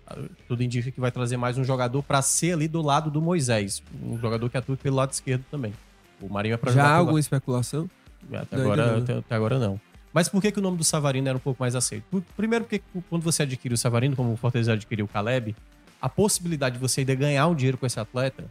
[0.07, 3.21] ah, tudo indica que vai trazer mais um jogador para ser ali do lado do
[3.21, 3.83] Moisés.
[4.03, 5.73] Um jogador que atua pelo lado esquerdo também.
[6.21, 7.01] O Marinho é para Já há pelo lado.
[7.01, 7.91] alguma especulação?
[8.33, 9.03] Até Não, agora, não.
[9.03, 9.81] até, até agora não.
[10.13, 12.05] Mas por que, que o nome do Savarino era um pouco mais aceito?
[12.37, 15.55] Primeiro porque quando você adquire o Savarino, como o Fortaleza adquiriu o Caleb,
[16.01, 18.45] a possibilidade de você ainda ganhar um dinheiro com esse atleta,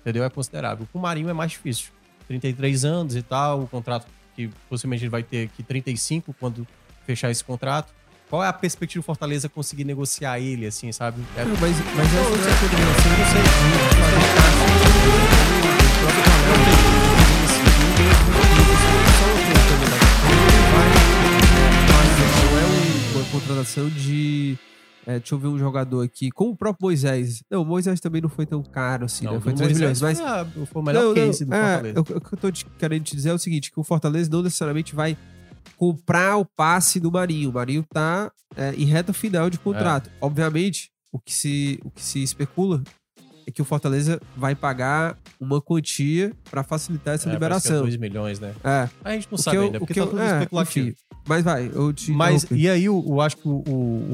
[0.00, 0.22] entendeu?
[0.24, 0.86] É considerável.
[0.92, 1.90] Com o Marinho é mais difícil.
[2.28, 6.66] 33 anos e tal, o contrato que possivelmente ele vai ter aqui 35 quando
[7.06, 7.92] fechar esse contrato.
[8.28, 11.20] Qual é a perspectiva do Fortaleza conseguir negociar ele, assim, sabe?
[11.36, 14.50] É, mas, mas essa eu não é sei, a combinação, eu não sei.
[22.50, 24.56] Não é um- uma contratação de.
[25.06, 26.30] É, deixa eu ver um jogador aqui.
[26.30, 27.42] Como o próprio Moisés.
[27.50, 29.40] Não, o Moisés também não foi tão caro assim, né?
[29.40, 30.00] Foi do 3 milhões.
[30.00, 32.00] Mas foi, o melhor Não, não, case do é, Fortaleza.
[32.00, 34.42] O que eu tô te- querendo te dizer é o seguinte: que o Fortaleza não
[34.42, 35.16] necessariamente vai
[35.76, 37.50] comprar o passe do Marinho.
[37.50, 40.08] O Marinho tá é, em reta final de contrato.
[40.10, 40.12] É.
[40.20, 42.82] Obviamente, o que, se, o que se especula
[43.50, 47.82] que o Fortaleza vai pagar uma quantia para facilitar essa É, parece que é liberação.
[47.82, 48.54] 2 milhões, né?
[48.64, 50.88] É, A gente não sabe eu- ainda, porque que tá eu- tudo é, especulativo.
[50.88, 50.96] enfim.
[51.28, 53.52] Mas vai, eu te Mas, e aí, eu, eu acho que o,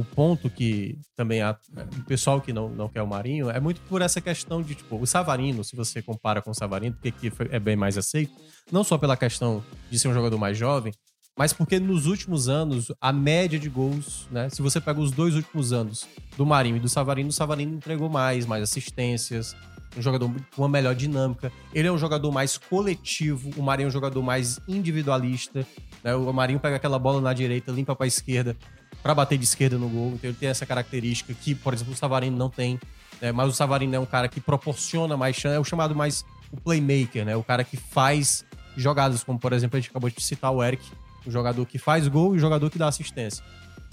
[0.00, 1.56] o, ponto que também a-
[1.98, 5.00] o pessoal que não, não quer o Marinho é muito por essa questão de, tipo,
[5.00, 8.32] o Savarino, se você compara com o Savarino, porque aqui é bem mais aceito,
[8.72, 10.92] não só pela questão de ser um jogador mais jovem,
[11.36, 14.48] mas porque nos últimos anos, a média de gols, né?
[14.48, 16.06] Se você pega os dois últimos anos
[16.36, 19.54] do Marinho e do Savarino, o Savarino entregou mais, mais assistências,
[19.96, 21.52] um jogador com uma melhor dinâmica.
[21.74, 25.66] Ele é um jogador mais coletivo, o Marinho é um jogador mais individualista.
[26.02, 26.14] né?
[26.14, 28.56] O Marinho pega aquela bola na direita, limpa pra esquerda,
[29.02, 30.12] pra bater de esquerda no gol.
[30.14, 32.78] Então ele tem essa característica que, por exemplo, o Savarino não tem.
[33.20, 33.30] né?
[33.32, 36.56] Mas o Savarino é um cara que proporciona mais chance, é o chamado mais o
[36.60, 37.36] playmaker, né?
[37.36, 38.44] O cara que faz
[38.76, 40.84] jogadas, como por exemplo a gente acabou de citar o Eric,
[41.26, 43.44] o jogador que faz gol e o jogador que dá assistência.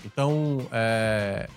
[0.06, 1.50] Então, é,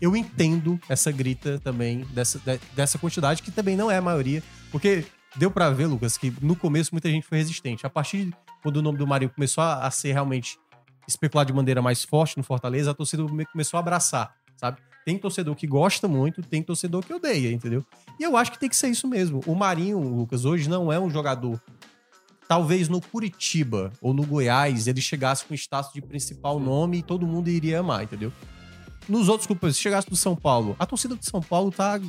[0.00, 4.42] eu entendo essa grita também dessa, de- dessa quantidade, que também não é a maioria,
[4.70, 5.04] porque
[5.36, 7.86] deu pra ver, Lucas, que no começo muita gente foi resistente.
[7.86, 10.58] A partir de quando o nome do Marinho começou a, a ser realmente
[11.06, 14.78] especulado de maneira mais forte no Fortaleza, a torcida me- começou a abraçar, sabe?
[15.04, 17.84] Tem torcedor que gosta muito, tem torcedor que odeia, entendeu?
[18.18, 19.40] E eu acho que tem que ser isso mesmo.
[19.46, 21.62] O Marinho, Lucas, hoje não é um jogador.
[22.48, 27.26] Talvez no Curitiba ou no Goiás ele chegasse com status de principal nome e todo
[27.26, 28.32] mundo iria amar, entendeu?
[29.08, 32.00] Nos outros clubes, se chegasse do São Paulo, a torcida do São Paulo tá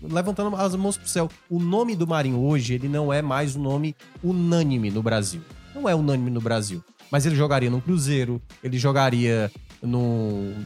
[0.00, 1.28] levantando as mãos pro céu.
[1.50, 5.40] O nome do Marinho hoje, ele não é mais um nome unânime no Brasil.
[5.74, 6.82] Não é unânime no Brasil.
[7.10, 9.50] Mas ele jogaria no Cruzeiro, ele jogaria
[9.82, 10.64] num,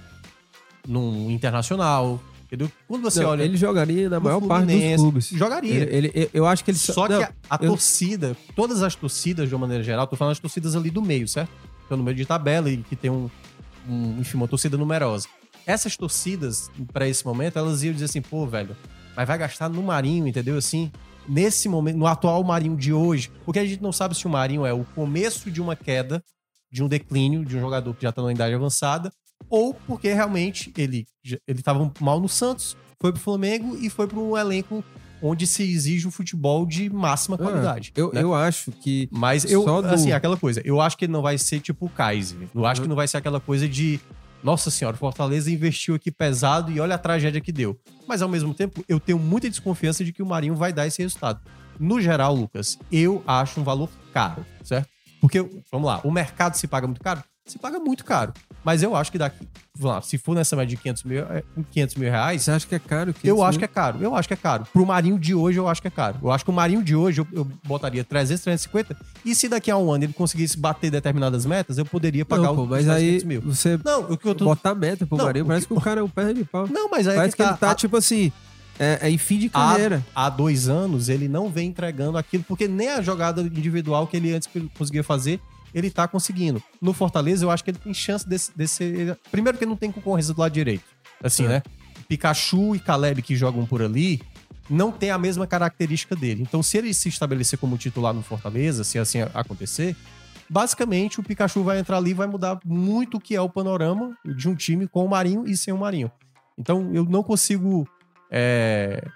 [0.87, 2.71] num Internacional, entendeu?
[2.89, 3.43] Quando você Não, olha...
[3.45, 5.29] ele jogaria na maior parte dos Fluminense, clubes.
[5.29, 5.75] Jogaria.
[5.75, 8.95] Ele, ele- eu acho que ele Só não, que a, a eu- torcida, todas as
[8.95, 11.51] torcidas, de uma maneira geral, tô falando as torcidas ali do meio, certo?
[11.83, 13.31] Estão no meio de tabela e que tem um,
[13.89, 15.29] um, enfim, uma torcida numerosa.
[15.67, 18.75] Essas torcidas, pra esse momento, elas iam dizer assim, pô, velho,
[19.15, 20.57] mas vai gastar no Marinho, entendeu?
[20.57, 20.91] Assim,
[21.29, 24.65] nesse momento, no atual Marinho de hoje, porque a gente não sabe se o Marinho
[24.65, 26.23] é o começo de uma queda,
[26.71, 29.11] de um declínio, de um jogador que já tá numa idade avançada,
[29.51, 31.07] ou porque realmente ele,
[31.47, 34.83] ele tava mal no Santos, foi pro Flamengo e foi pro um elenco
[35.23, 37.93] onde se exige um futebol de máxima Ah, qualidade.
[37.97, 38.23] eu, né?
[38.23, 39.09] eu acho que.
[39.11, 41.87] Mas eu, Só do- assim, aquela coisa, eu acho que ele não vai ser tipo
[41.87, 42.39] o Kaiser.
[42.55, 43.99] Eu acho que não vai ser aquela coisa de,
[44.45, 47.77] nossa senhora, o Fortaleza investiu aqui pesado e olha a tragédia que deu.
[48.07, 51.03] Mas ao mesmo tempo, eu tenho muita desconfiança de que o Marinho vai dar esse
[51.03, 51.41] resultado.
[51.81, 54.89] No geral, Lucas, eu acho um valor caro, certo?
[55.21, 55.41] Porque,
[55.71, 57.23] vamos lá, o mercado se paga muito caro?
[57.49, 58.33] Se paga muito caro.
[58.65, 61.43] Mas eu acho que daqui, vamos lá, se for nessa média de 500 mil, é,
[61.71, 63.15] 500 mil reais, Você acha que é caro?
[63.25, 64.67] eu acho que é caro, eu acho que é caro.
[64.73, 66.19] Pro Marinho de hoje, eu acho que é caro.
[66.23, 68.97] Eu acho que o Marinho de hoje, eu, eu botaria 300, 350.
[69.25, 72.57] E se daqui a um ano ele conseguisse bater determinadas metas, eu poderia pagar Não,
[72.57, 73.41] pô, mas 500 aí mil.
[73.41, 74.45] você Não, o que eu tô...
[74.45, 76.67] botar meta pro Não, Marinho, parece que- que o cara é um perna de pau.
[76.69, 78.31] Não, mas aí Parece que ele tá, há- tipo assim,
[78.79, 80.05] é, é em fim de há, carreira.
[80.15, 84.35] há dois anos ele não vem entregando aquilo, porque nem a jogada individual que ele
[84.35, 85.41] antes conseguia fazer,
[85.75, 86.63] ele tá conseguindo.
[86.81, 88.57] No Fortaleza, eu acho que ele tem chance desse.
[88.57, 89.17] desse...
[89.31, 90.85] Primeiro, porque não tem concorrência do lado direito.
[91.23, 91.49] Assim, É.
[91.49, 91.63] né?
[92.09, 94.23] Pikachu e Caleb que jogam por ali
[94.71, 96.43] não tem a mesma característica dele.
[96.43, 99.95] Então, se ele se estabelecer como titular no Fortaleza, se assim acontecer,
[100.49, 104.17] basicamente o Pikachu vai entrar ali e vai mudar muito o que é o panorama
[104.25, 106.11] de um time com o Marinho e sem o Marinho.
[106.57, 107.89] Então, eu não consigo
[108.31, 109.07] é,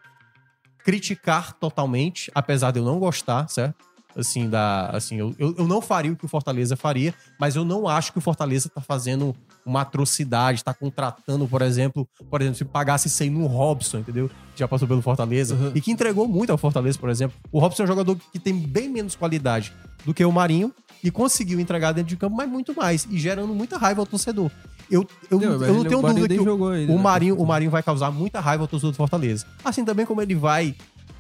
[0.85, 3.85] criticar totalmente, apesar de eu não gostar, certo?
[4.17, 7.89] Assim, da, assim eu, eu, não faria o que o Fortaleza faria, mas eu não
[7.89, 9.35] acho que o Fortaleza tá fazendo
[9.65, 14.29] uma atrocidade, tá contratando, por exemplo, por exemplo, se pagasse isso aí no Robson, entendeu?
[14.55, 15.73] Que já passou pelo Fortaleza Uhum.
[15.75, 17.37] e que entregou muito ao Fortaleza, por exemplo.
[17.51, 19.73] O Robson é um jogador que tem bem menos qualidade
[20.05, 23.55] do que o Marinho e conseguiu entregar dentro de campo, mas muito mais, e gerando
[23.55, 24.51] muita raiva ao torcedor.
[24.91, 26.97] Eu, eu, Não, eu não tenho dúvida que o, o né?
[26.99, 29.47] Marinho, o Marinho vai causar muita raiva ao torcedor do Fortaleza.
[29.65, 30.75] Assim também como ele vai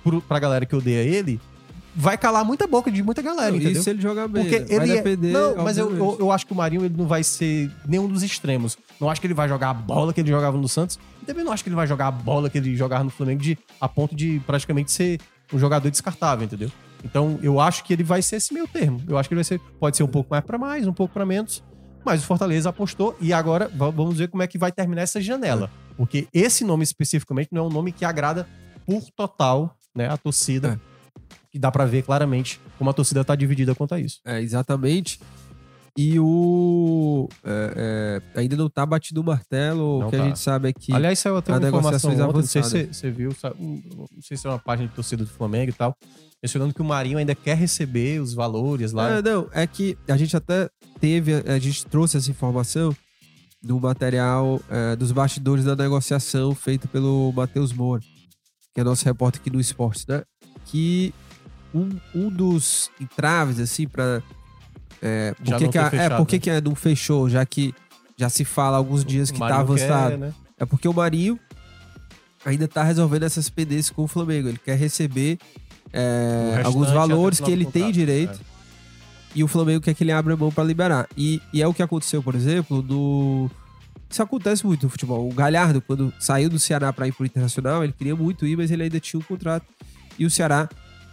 [0.05, 1.41] pro, pra galera que odeia ele,
[1.95, 3.81] vai calar muita boca de muita galera, Não, entendeu?
[3.81, 4.45] e se ele jogar bem?
[4.45, 5.03] Porque vai ele é...
[5.03, 5.33] depender.
[5.33, 8.23] Não, mas eu, eu, eu acho que o Marinho ele não vai ser nenhum dos
[8.23, 8.77] extremos.
[9.01, 10.99] Não acho que ele vai jogar a bola que ele jogava no Santos.
[11.23, 13.41] E também não acho que ele vai jogar a bola que ele jogava no Flamengo
[13.43, 15.21] de, a ponto de praticamente ser
[15.53, 16.71] um jogador descartável, entendeu?
[17.05, 19.03] Então, eu acho que ele vai ser esse meio termo.
[19.09, 21.13] Eu acho que ele vai ser, pode ser um pouco mais pra mais, um pouco
[21.13, 21.63] pra menos.
[22.05, 25.21] Mas o Fortaleza apostou e agora va- vamos ver como é que vai terminar essa
[25.21, 25.71] janela.
[25.97, 28.49] Porque esse nome especificamente não é um nome que agrada
[28.87, 30.81] por total né, a torcida.
[31.55, 34.21] E dá pra ver claramente como a torcida tá dividida quanto a isso.
[34.25, 35.21] É, exatamente.
[35.97, 37.29] E o.
[37.45, 40.01] é, é, ainda não tá batido o martelo.
[40.01, 40.23] Não o que tá.
[40.23, 40.93] a gente sabe é que.
[40.95, 44.37] Aliás, saiu até uma informação ontem, não sei se você, viu, sa- um- não sei
[44.39, 45.95] se é uma página de torcida do Flamengo e tal,
[46.43, 49.19] mencionando que o Marinho ainda quer receber os valores lá.
[49.19, 52.97] É, não, é que a gente até teve, a gente trouxe essa informação
[53.63, 58.01] do material é, dos bastidores da negociação feito pelo Matheus Moura,
[58.75, 60.23] que é nosso repórter aqui no esporte, né?
[60.65, 61.13] Que
[61.75, 64.23] um, um dos entraves, assim, pra.
[65.01, 66.41] É, por que não que ter a- é, por que né?
[66.41, 67.75] que é, não fechou, já que
[68.17, 70.17] já se fala há alguns dias O que tá avançado.
[70.17, 70.33] né?
[70.59, 71.39] É porque o Marinho
[72.45, 74.49] ainda tá resolvendo essas pendências com o Flamengo.
[74.49, 75.39] Ele quer receber
[75.93, 78.39] é, O alguns até valores que do ele tem direito é.
[79.35, 81.09] e o Flamengo quer que ele abra mão pra liberar.
[81.17, 83.51] E, e é o que aconteceu, por exemplo, no.
[84.09, 85.27] Isso acontece muito no futebol.
[85.29, 88.71] O Galhardo, quando saiu do Ceará pra ir pro Internacional, ele queria muito ir, mas
[88.71, 89.65] ele ainda tinha um contrato.
[90.19, 90.69] E o Ceará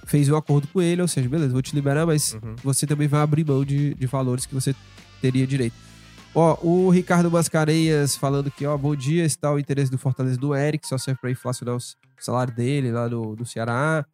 [0.10, 2.56] fez um acordo com ele, ou seja, beleza, vou te liberar, mas Uhum.
[2.64, 4.76] você também vai abrir mão de, de valores que você
[5.22, 5.76] teria direito.
[6.34, 10.56] Ó, o Ricardo Mascarenhas falando que, ó, bom dia, está o interesse do Fortaleza do
[10.56, 11.80] Eric, só serve pra inflacionar o
[12.20, 14.06] salário dele lá no, no Ceará.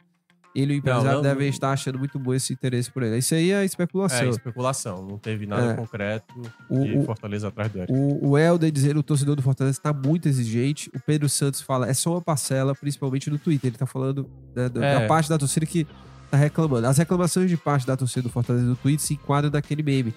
[0.56, 1.49] Ele e o empresário não, devem não.
[1.49, 3.18] estar achando muito bom esse interesse por ele.
[3.18, 4.30] Isso aí é É, especulação.
[4.30, 5.06] especulação.
[5.06, 5.76] Não teve nada É.
[5.76, 6.34] concreto
[6.70, 7.91] O- Fortaleza atrás do Eric.
[7.91, 10.89] O, o Helder dizendo o torcedor do Fortaleza está muito exigente.
[10.95, 13.70] O Pedro Santos fala, é só uma parcela, principalmente no Twitter.
[13.70, 14.99] Ele tá falando né, da, É.
[15.01, 15.86] da parte da torcida que
[16.32, 16.88] tá reclamando.
[16.88, 20.14] As reclamações de parte da torcida do Fortaleza no Twitter se enquadram naquele meme.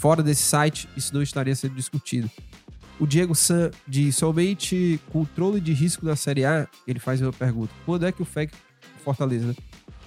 [0.00, 2.30] Fora desse site, isso não estaria sendo discutido.
[2.98, 6.66] O Diego San diz somente controle de risco na Série A.
[6.86, 8.52] Ele faz uma pergunta: quando é que o FEC
[9.04, 9.54] Fortaleza né,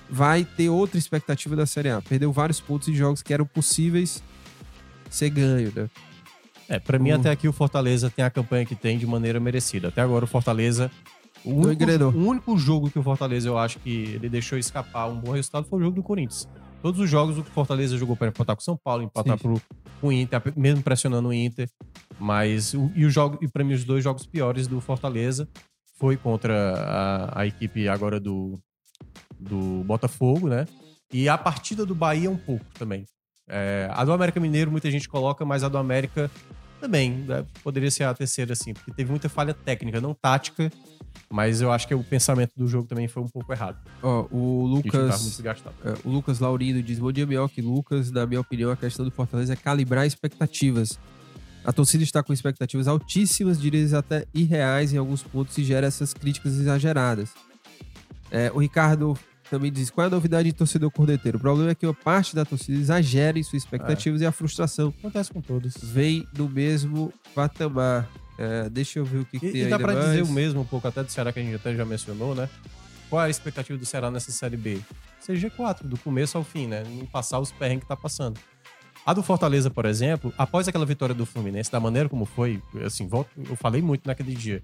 [0.09, 2.01] vai ter outra expectativa da Série A?
[2.01, 4.23] Perdeu vários pontos em jogos que eram possíveis
[5.09, 5.89] ser ganho, né?
[6.69, 9.39] É, pra mim, o- até aqui o Fortaleza tem a campanha que tem de maneira
[9.39, 9.87] merecida.
[9.87, 10.91] Até agora o Fortaleza.
[11.45, 12.11] O único, engrenou.
[12.11, 15.65] o único jogo que o Fortaleza eu acho que ele deixou escapar um bom resultado
[15.69, 16.47] foi o jogo do Corinthians.
[16.81, 19.61] Todos os jogos o Fortaleza jogou para empatar com o São Paulo, empatar pro,
[20.01, 21.69] com o Inter, mesmo pressionando o Inter.
[22.19, 25.47] Mas o, e, o jogo, e para mim os dois jogos piores do Fortaleza
[25.97, 28.59] foi contra a, a equipe agora do,
[29.39, 30.67] do Botafogo, né?
[31.11, 33.05] E a partida do Bahia um pouco também.
[33.47, 36.29] É, a do América Mineiro muita gente coloca, mas a do América
[36.79, 37.45] também né?
[37.63, 40.71] poderia ser a terceira, assim, porque teve muita falha técnica, não tática,
[41.29, 43.77] mas eu acho que o pensamento do jogo também foi um pouco errado.
[44.01, 45.41] Ó, o que Lucas,
[45.83, 48.11] é, o Lucas Laurindo diz: Bom dia, Mioca e Lucas.
[48.11, 50.97] Na minha opinião, a questão do Fortaleza é calibrar expectativas.
[51.65, 56.13] A torcida está com expectativas altíssimas, diria até irreais em alguns pontos, e gera essas
[56.13, 57.33] críticas exageradas.
[58.31, 59.17] É, o Ricardo
[59.49, 61.37] também diz: qual é a novidade em torcedor corneteiro?
[61.37, 64.93] O problema é que uma parte da torcida exagera em suas expectativas e a frustração
[64.99, 65.73] Acontece com todos.
[65.81, 68.07] vem no mesmo patamar.
[68.39, 70.05] É, deixa eu ver o que, que E, tem e dá pra mais.
[70.05, 72.47] dizer o mesmo um pouco até do Ceará que a gente até já mencionou, né?
[73.09, 74.79] Qual é a expectativa do Ceará nessa Série B?
[75.19, 76.83] Ser G4, do começo ao fim, né?
[76.85, 78.37] Não passar os perrengues que tá passando.
[79.05, 83.07] A do Fortaleza, por exemplo, após aquela vitória do Fluminense, da maneira como foi, assim,
[83.07, 84.61] volto- eu falei muito naquele dia.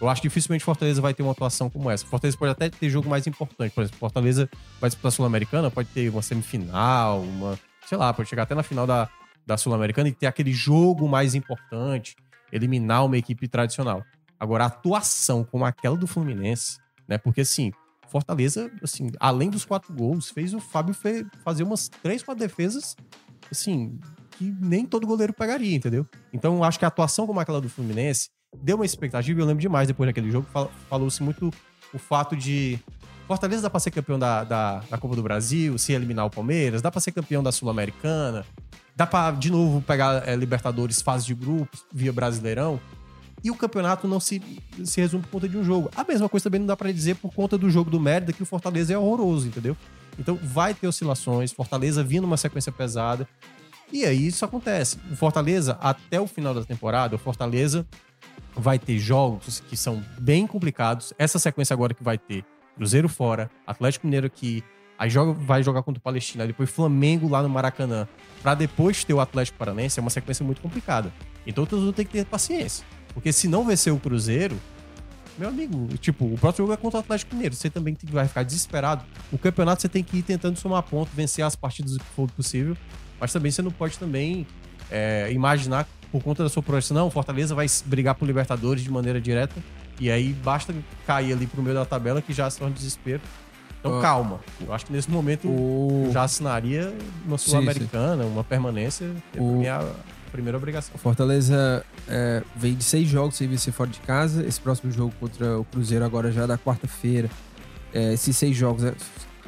[0.00, 2.04] Eu acho que dificilmente Fortaleza vai ter uma atuação como essa.
[2.04, 3.72] Fortaleza pode até ter jogo mais importante.
[3.72, 4.48] Por exemplo, Fortaleza
[4.80, 7.58] vai disputar a Sul-Americana, pode ter uma semifinal, uma.
[7.86, 9.08] Sei lá, pode chegar até na final da,
[9.46, 12.16] da Sul-Americana e ter aquele jogo mais importante,
[12.52, 14.02] eliminar uma equipe tradicional.
[14.38, 16.78] Agora, a atuação como aquela do Fluminense,
[17.08, 17.16] né?
[17.16, 17.72] Porque assim,
[18.08, 22.96] Fortaleza, assim, além dos quatro gols, fez o Fábio fe- fazer umas três, quatro defesas,
[23.50, 23.98] assim,
[24.32, 26.06] que nem todo goleiro pegaria, entendeu?
[26.32, 28.28] Então, acho que a atuação como aquela do Fluminense
[28.62, 31.50] deu uma expectativa, eu lembro demais depois daquele jogo, fal- falou-se muito
[31.92, 32.78] o fato de
[33.26, 36.82] Fortaleza dá pra ser campeão da, da, da Copa do Brasil, se eliminar o Palmeiras,
[36.82, 38.44] dá pra ser campeão da Sul-Americana,
[38.94, 42.78] dá pra, de novo, pegar é, Libertadores fase de grupos via Brasileirão,
[43.42, 44.42] e o campeonato não se,
[44.84, 45.90] se resume por conta de um jogo.
[45.96, 48.42] A mesma coisa também não dá pra dizer por conta do jogo do Mérida, que
[48.42, 49.76] o Fortaleza é horroroso, entendeu?
[50.18, 53.26] Então vai ter oscilações, Fortaleza vindo numa sequência pesada,
[53.92, 54.98] e aí isso acontece.
[55.10, 57.86] O Fortaleza, até o final da temporada, o Fortaleza
[58.56, 61.12] vai ter jogos que são bem complicados.
[61.18, 62.44] Essa sequência agora que vai ter
[62.76, 64.62] Cruzeiro fora, Atlético Mineiro aqui,
[64.98, 68.08] aí joga, vai jogar contra o Palestina, depois Flamengo lá no Maracanã,
[68.42, 71.12] pra depois ter o Atlético Paranense, é uma sequência muito complicada.
[71.46, 72.84] Então todos vão ter que ter paciência.
[73.12, 74.58] Porque se não vencer o Cruzeiro,
[75.38, 77.54] meu amigo, tipo, o próximo jogo é contra o Atlético Mineiro.
[77.54, 79.04] Você também tem- vai ficar desesperado.
[79.32, 82.76] O campeonato você tem que ir tentando somar ponto, vencer as partidas que for possível.
[83.20, 84.46] Mas também você não pode também
[84.90, 88.88] é, imaginar por conta da sua projeção, não, o Fortaleza vai brigar por Libertadores de
[88.90, 89.56] maneira direta.
[89.98, 90.72] E aí basta
[91.04, 93.20] cair ali pro meio da tabela que já se torna desespero.
[93.80, 94.00] Então Ó.
[94.00, 94.38] calma.
[94.64, 96.10] Eu acho que nesse momento O...
[96.12, 96.94] já assinaria
[97.26, 99.08] uma Sul-Americana, uma permanência.
[99.36, 99.92] O- Pra mim, a-
[100.30, 100.92] primeira obrigação.
[100.94, 104.46] O Fortaleza é, vem de seis jogos sem vencer fora de casa.
[104.46, 107.28] Esse próximo jogo contra o Cruzeiro agora já é na quarta-feira.
[107.92, 108.94] É, esses seis jogos, né,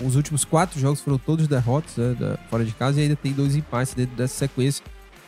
[0.02, 3.32] os últimos quatro jogos foram todos derrotas né, da- fora de casa e ainda tem
[3.32, 4.84] dois empates dentro dessa sequência.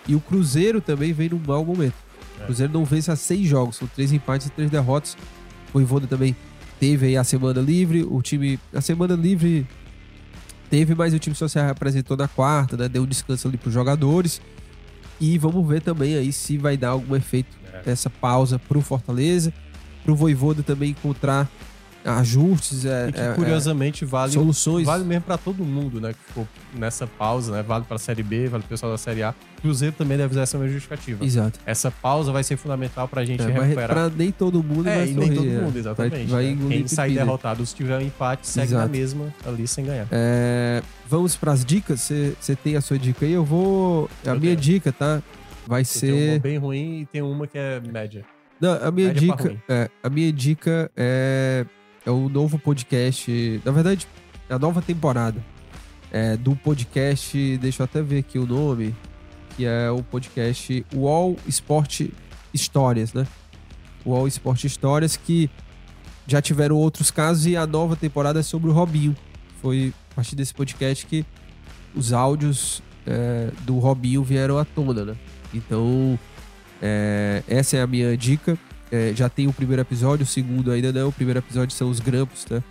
[0.09, 1.95] E o Cruzeiro também vem num mau momento.
[2.39, 2.45] O É.
[2.47, 5.17] Cruzeiro não vence há seis jogos, são três empates e três derrotas.
[5.73, 6.35] O Ivoda também
[6.81, 8.03] teve aí a semana livre.
[8.09, 9.67] O time, a semana livre
[10.71, 12.89] teve, mas o time só se apresentou na quarta, né?
[12.89, 14.41] Deu um descanso ali pros jogadores.
[15.21, 17.91] E vamos ver também aí se vai dar algum efeito É.
[17.91, 19.53] essa pausa pro Fortaleza.
[20.05, 21.51] Pro Voivoda também encontrar
[22.11, 24.87] ajustes, é, E que é, curiosamente é, vale, soluções.
[24.87, 26.13] vale mesmo pra todo mundo, né?
[26.13, 27.63] Que ficou nessa pausa, né?
[27.63, 29.35] Vale pra Série B, vale pro pessoal da Série A.
[29.61, 31.25] Cruzeiro também deve usar essa mesma justificativa.
[31.25, 31.59] Exato.
[31.67, 33.89] Essa pausa vai ser fundamental pra gente É, recuperar.
[33.89, 35.53] pra nem todo mundo É, vai e nem sorrir, todo é.
[35.61, 36.31] mundo, Vai, exatamente.
[36.31, 36.51] vai né?
[36.53, 38.87] engolir Quem sair derrotado, se tiver um empate, segue Exato.
[38.87, 40.07] na mesma ali sem ganhar.
[40.13, 42.01] É, vamos pras dicas.
[42.01, 43.33] Você tem a sua dica aí?
[43.33, 44.09] Eu vou.
[44.27, 45.21] A minha dica, tá?
[45.67, 46.41] Vai Tem uma ser.
[46.41, 48.25] bem ruim e tem uma que é média.
[48.61, 49.57] Não, a minha média dica.
[49.69, 51.67] É, a minha dica é,
[52.09, 53.61] é o novo podcast.
[53.63, 54.09] Na verdade,
[54.49, 55.45] é a nova temporada
[56.11, 57.59] é, do podcast.
[57.59, 58.95] Deixa eu até ver aqui o nome.
[59.55, 62.09] Que é o podcast UOL Sport
[62.55, 63.27] Histórias, né?
[64.07, 65.51] UOL Sport Histórias, que
[66.27, 69.15] já tiveram outros casos e a nova temporada é sobre o Robinho.
[69.61, 71.27] Foi a partir desse podcast que
[71.95, 75.17] os áudios é, do Robinho vieram à tona, né?
[75.53, 76.19] Então,
[76.81, 78.59] é, essa é a minha dica.
[78.91, 81.09] É, já tem o primeiro episódio, o segundo ainda não.
[81.09, 82.63] O primeiro episódio são os grampos, né?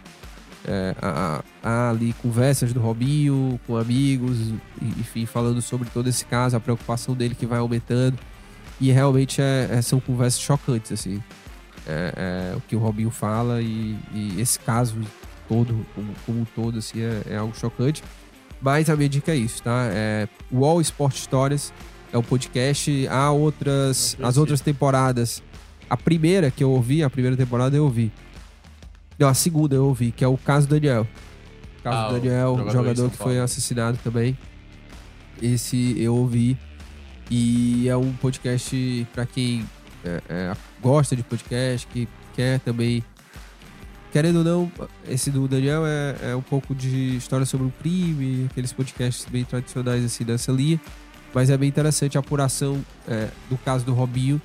[0.65, 4.37] É, há, há ali conversas do Robinho com amigos,
[4.81, 8.17] enfim, falando sobre todo esse caso, a preocupação dele que vai aumentando.
[8.79, 11.21] E realmente é- é- são conversas chocantes, assim.
[11.87, 14.97] É, é o que o Robinho fala e, e esse caso
[15.47, 18.03] todo, como, como um todo, assim, é, algo chocante.
[18.61, 19.89] Mas a minha dica é isso, tá?
[19.93, 21.71] É Wall Sport Histórias
[22.11, 23.07] é o podcast.
[23.07, 25.41] Há outras, as outras temporadas.
[25.89, 28.11] A primeira que eu ouvi, a primeira temporada eu ouvi.
[29.17, 31.07] Não, a segunda eu ouvi, que é o caso Daniel.
[31.79, 34.37] O caso Ah, o Daniel, o jogador jogador, que foi assassinado também.
[35.41, 36.57] Esse eu ouvi.
[37.29, 39.65] E é um podcast pra quem
[40.03, 43.03] é, é, gosta de podcast, que quer também.
[44.11, 44.71] Querendo ou não,
[45.07, 49.43] esse do Daniel é, é um pouco de história sobre o crime, aqueles podcasts bem
[49.43, 50.79] tradicionais assim dessa linha.
[51.33, 54.41] Mas é bem interessante a apuração é, do caso do Robinho,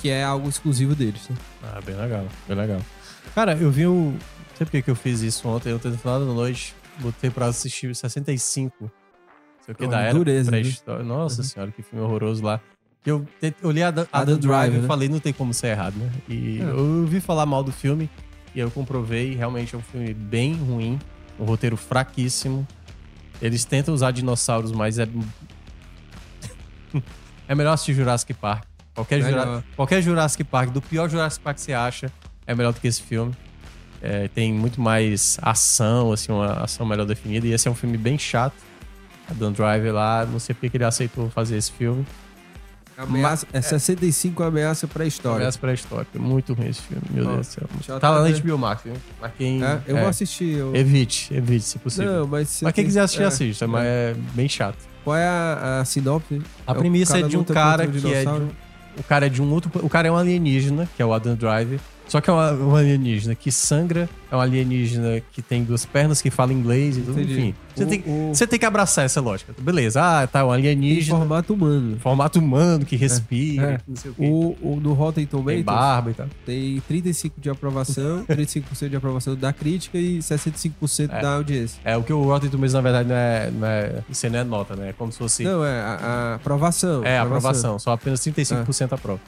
[0.00, 1.28] que é algo exclusivo deles.
[1.28, 1.36] né?
[1.62, 2.80] Ah, bem legal, bem legal.
[3.34, 4.12] Cara, eu vi o.
[4.12, 4.16] Não
[4.56, 7.94] sei por que eu fiz isso ontem, eu no final da noite, botei pra assistir
[7.94, 8.74] 65.
[8.80, 8.90] Não
[9.64, 10.14] sei o que da era.
[10.14, 11.04] dureza, pré-história.
[11.04, 11.46] Nossa Uhum.
[11.46, 12.60] senhora, que filme horroroso lá.
[13.06, 13.24] Eu
[13.62, 14.88] olhei a, Dan- a Adam Dan Driver Driver, e né?
[14.88, 16.10] falei, não tem como ser errado, né?
[16.28, 16.64] E É.
[16.64, 18.10] eu ouvi falar mal do filme
[18.54, 20.98] e eu comprovei, realmente é um filme bem ruim,
[21.38, 22.66] um roteiro fraquíssimo.
[23.40, 25.06] Eles tentam usar dinossauros, mas é.
[27.46, 28.64] é melhor assistir Jurassic Park.
[28.98, 32.10] Qualquer, Jura- qualquer Jurassic Park, do pior Jurassic Park que você acha,
[32.46, 33.32] é melhor do que esse filme.
[34.02, 37.46] É, tem muito mais ação, assim, uma ação melhor definida.
[37.46, 38.54] E esse é um filme bem chato.
[39.30, 42.06] A Dan Driver lá, não sei porque que ele aceitou fazer esse filme.
[42.96, 45.36] Ameaça, é 65 ameaça pra história.
[45.38, 46.18] Ameaça pré-histórica.
[46.18, 47.68] Muito ruim esse filme, meu Deus do céu.
[47.74, 48.36] deixa Tá lá na.
[48.36, 48.94] HBO Max, viu?
[49.20, 49.62] Mas quem...
[49.62, 50.54] É, eu é, vou assistir.
[50.56, 52.12] eu- Evite, evite, se possível.
[52.12, 53.26] Não, mas, se mas quem tem- quiser assistir, é.
[53.26, 54.78] assista, mas é bem chato.
[55.04, 56.42] Qual é a, a sinopse?
[56.66, 58.48] A É premissa é de um cara um que é de um,
[58.98, 61.34] o cara é de um outro, o cara é um alienígena, que é o Adam
[61.34, 61.80] Driver.
[62.08, 66.30] Só que é um alienígena que sangra, é um alienígena que tem duas pernas, que
[66.30, 67.54] fala inglês e tudo, enfim.
[67.76, 69.54] Você, O- tem, o- você tem que abraçar essa lógica.
[69.60, 71.98] Beleza, ah, tá, um alienígena, formato humano.
[72.00, 73.76] formato humano, que respira, é.
[73.78, 74.22] que não sei o quê.
[74.26, 76.26] O, o, no Rotten Tem Tomatoes barba e tal.
[76.46, 81.20] tem 35% de aprovação, 35% de aprovação da crítica e 65% É.
[81.20, 81.78] da audiência.
[81.84, 84.02] É, o que o Rotten Tomatoes, na verdade, não é, não é...
[84.08, 84.88] Isso não é nota, né?
[84.88, 85.44] É como se fosse...
[85.44, 87.04] Não, é a, a aprovação.
[87.04, 87.78] é, aprovação.
[87.78, 89.20] Só apenas 35% aprova.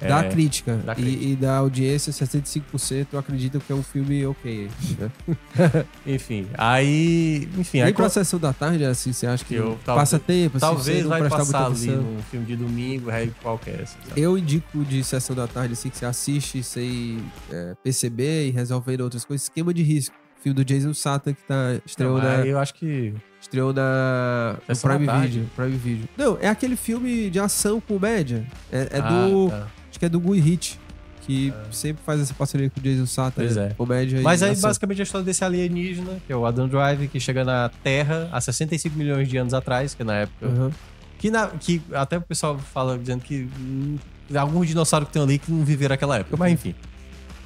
[0.00, 0.76] Da É, crítica.
[0.76, 1.24] da e- crítica.
[1.24, 4.68] E, da audiência, 65% acreditam que é um filme ok.
[4.98, 5.10] Né?
[6.06, 7.48] Enfim, aí...
[7.58, 7.84] Enfim, aí...
[7.86, 10.96] Nem pra sessão da tarde, assim, você acha que Eu- passa talvez- tempo, assim, Talvez
[10.96, 13.82] você não vai passar ali num filme de domingo, rei qualquer.
[13.82, 13.96] assim?
[14.16, 17.18] Eu indico de sessão da tarde, assim, que você assiste sem
[17.50, 19.44] é, perceber e resolvendo outras coisas.
[19.44, 20.14] Esquema de risco.
[20.42, 23.12] Filme do Jason Statham que tá estreou Não, na, aí eu acho que.
[23.38, 25.06] estreou na Prime.
[25.20, 26.08] Video, Prime Video.
[26.16, 28.46] Não, é aquele filme de ação comédia.
[28.72, 29.66] É, é Ah, do, tá.
[30.00, 30.80] Que é do Gui Hit,
[31.26, 33.44] que sempre faz essa parceria com o Jason Statham.
[33.44, 33.68] Pois é.
[33.76, 34.68] Comédia Mas aí, ação.
[34.68, 38.40] basicamente, a história desse alienígena, que é o Adam Drive, que chega na Terra há
[38.40, 40.46] 65 milhões de anos atrás, que é na época.
[40.46, 40.70] Aham.
[41.18, 43.98] Que, na- que até o pessoal fala dizendo que hum,
[44.34, 46.36] alguns dinossauros que tem ali que não viveram aquela época.
[46.36, 46.74] Mas enfim.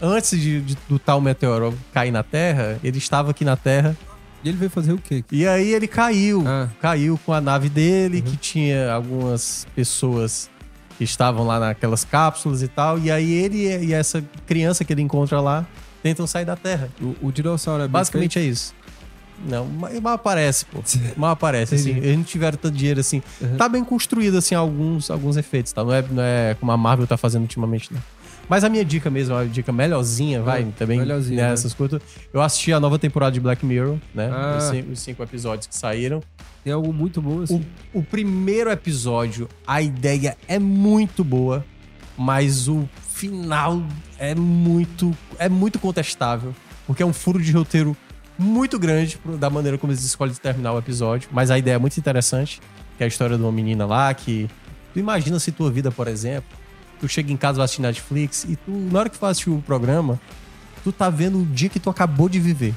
[0.00, 3.96] Antes de, de- do tal meteoro cair na Terra, ele estava aqui na Terra
[4.44, 5.24] E ele veio fazer o quê?
[5.32, 6.44] E aí ele caiu.
[6.46, 6.68] Ah.
[6.80, 10.48] Caiu com a nave dele, que tinha algumas pessoas
[10.96, 12.98] que estavam lá naquelas cápsulas e tal.
[12.98, 15.66] E aí ele e essa criança que ele encontra lá
[16.02, 16.88] tentam sair da Terra.
[17.00, 18.74] O, o dinossauro é Basicamente é isso.
[19.46, 20.80] Não, mas mal aparece, pô.
[21.16, 21.90] Mal aparece, assim.
[21.90, 23.20] Eles não tiveram tanto dinheiro assim.
[23.40, 23.56] Uhum.
[23.56, 25.82] Tá bem construído, assim, alguns, alguns efeitos, tá?
[25.82, 28.00] Não é, não é como a Marvel tá fazendo ultimamente, não.
[28.48, 31.52] Mas a minha dica mesmo, a dica melhorzinha, vai, Ah, também, melhorzinha, né, né?
[31.54, 32.00] essas coisas.
[32.32, 34.30] Eu assisti a nova temporada de Black Mirror, né?
[34.32, 34.56] Ah.
[34.58, 36.22] Os, cinco, os cinco episódios que saíram.
[36.62, 37.64] Tem algo muito bom assim.
[37.92, 41.64] O, o primeiro episódio, a ideia é muito boa,
[42.16, 43.82] mas o final
[44.18, 46.54] é muito, é muito contestável,
[46.86, 47.96] porque é um furo de roteiro
[48.38, 51.96] muito grande da maneira como eles escolhem terminar o episódio, mas a ideia é muito
[51.98, 52.60] interessante,
[52.96, 54.48] que é a história de uma menina lá que
[54.92, 56.48] tu imagina se tua vida, por exemplo,
[57.04, 59.60] tu chega em casa vai assistir Netflix e tu na hora que tu assistir o
[59.60, 60.18] programa,
[60.82, 62.74] tu tá vendo o dia que tu acabou de viver.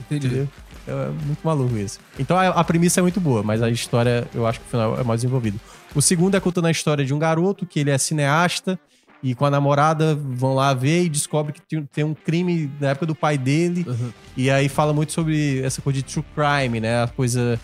[0.00, 0.28] Entendi.
[0.28, 0.48] Entendeu?
[0.86, 1.98] É muito maluco isso.
[2.16, 5.00] Então a, a premissa é muito boa, mas a história eu acho que o final
[5.00, 5.58] é mais desenvolvido.
[5.92, 8.78] O segundo é contando a história de um garoto que ele é cineasta
[9.20, 12.90] e com a namorada vão lá ver e descobre que tem, tem um crime da
[12.90, 13.84] época do pai dele.
[13.88, 14.12] Uhum.
[14.36, 17.02] E aí fala muito sobre essa coisa de true crime, né?
[17.02, 17.58] A coisa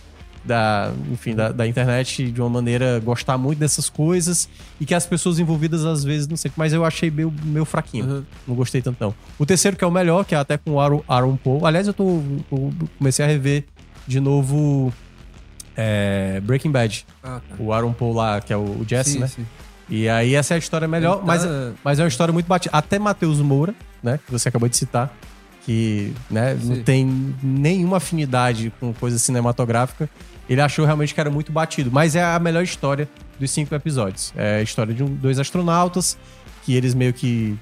[0.45, 4.49] da, enfim, da, da internet de uma maneira gostar muito dessas coisas
[4.81, 8.07] e que as pessoas envolvidas às vezes não sei, mas eu achei meio, meio fraquinho.
[8.07, 8.25] Uhum.
[8.49, 9.15] Não gostei tanto, não.
[9.39, 11.67] O terceiro, que é o melhor, que é até com o Aaron, Aaron Paul.
[11.67, 12.23] Aliás, eu tô.
[12.51, 13.65] eu comecei a rever
[14.07, 14.93] de novo
[15.77, 17.07] é, Breaking Bad.
[17.23, 17.57] Ah, tá.
[17.59, 19.27] O Aaron Paul lá, que é o, Jesse, Sim, né?
[19.29, 19.47] sim.
[19.89, 21.43] E aí essa é a história melhor, tá- mas,
[21.83, 22.77] mas é uma história muito batida.
[22.77, 24.21] Até Matheus Moura, né?
[24.25, 25.13] Que você acabou de citar,
[25.65, 30.09] que né, não tem nenhuma afinidade com coisa cinematográfica.
[30.51, 31.91] Ele achou realmente que era muito batido.
[31.93, 34.33] Mas é a melhor história dos cinco episódios.
[34.37, 36.19] É a história de um- dois astronautas
[36.65, 37.57] que eles meio que.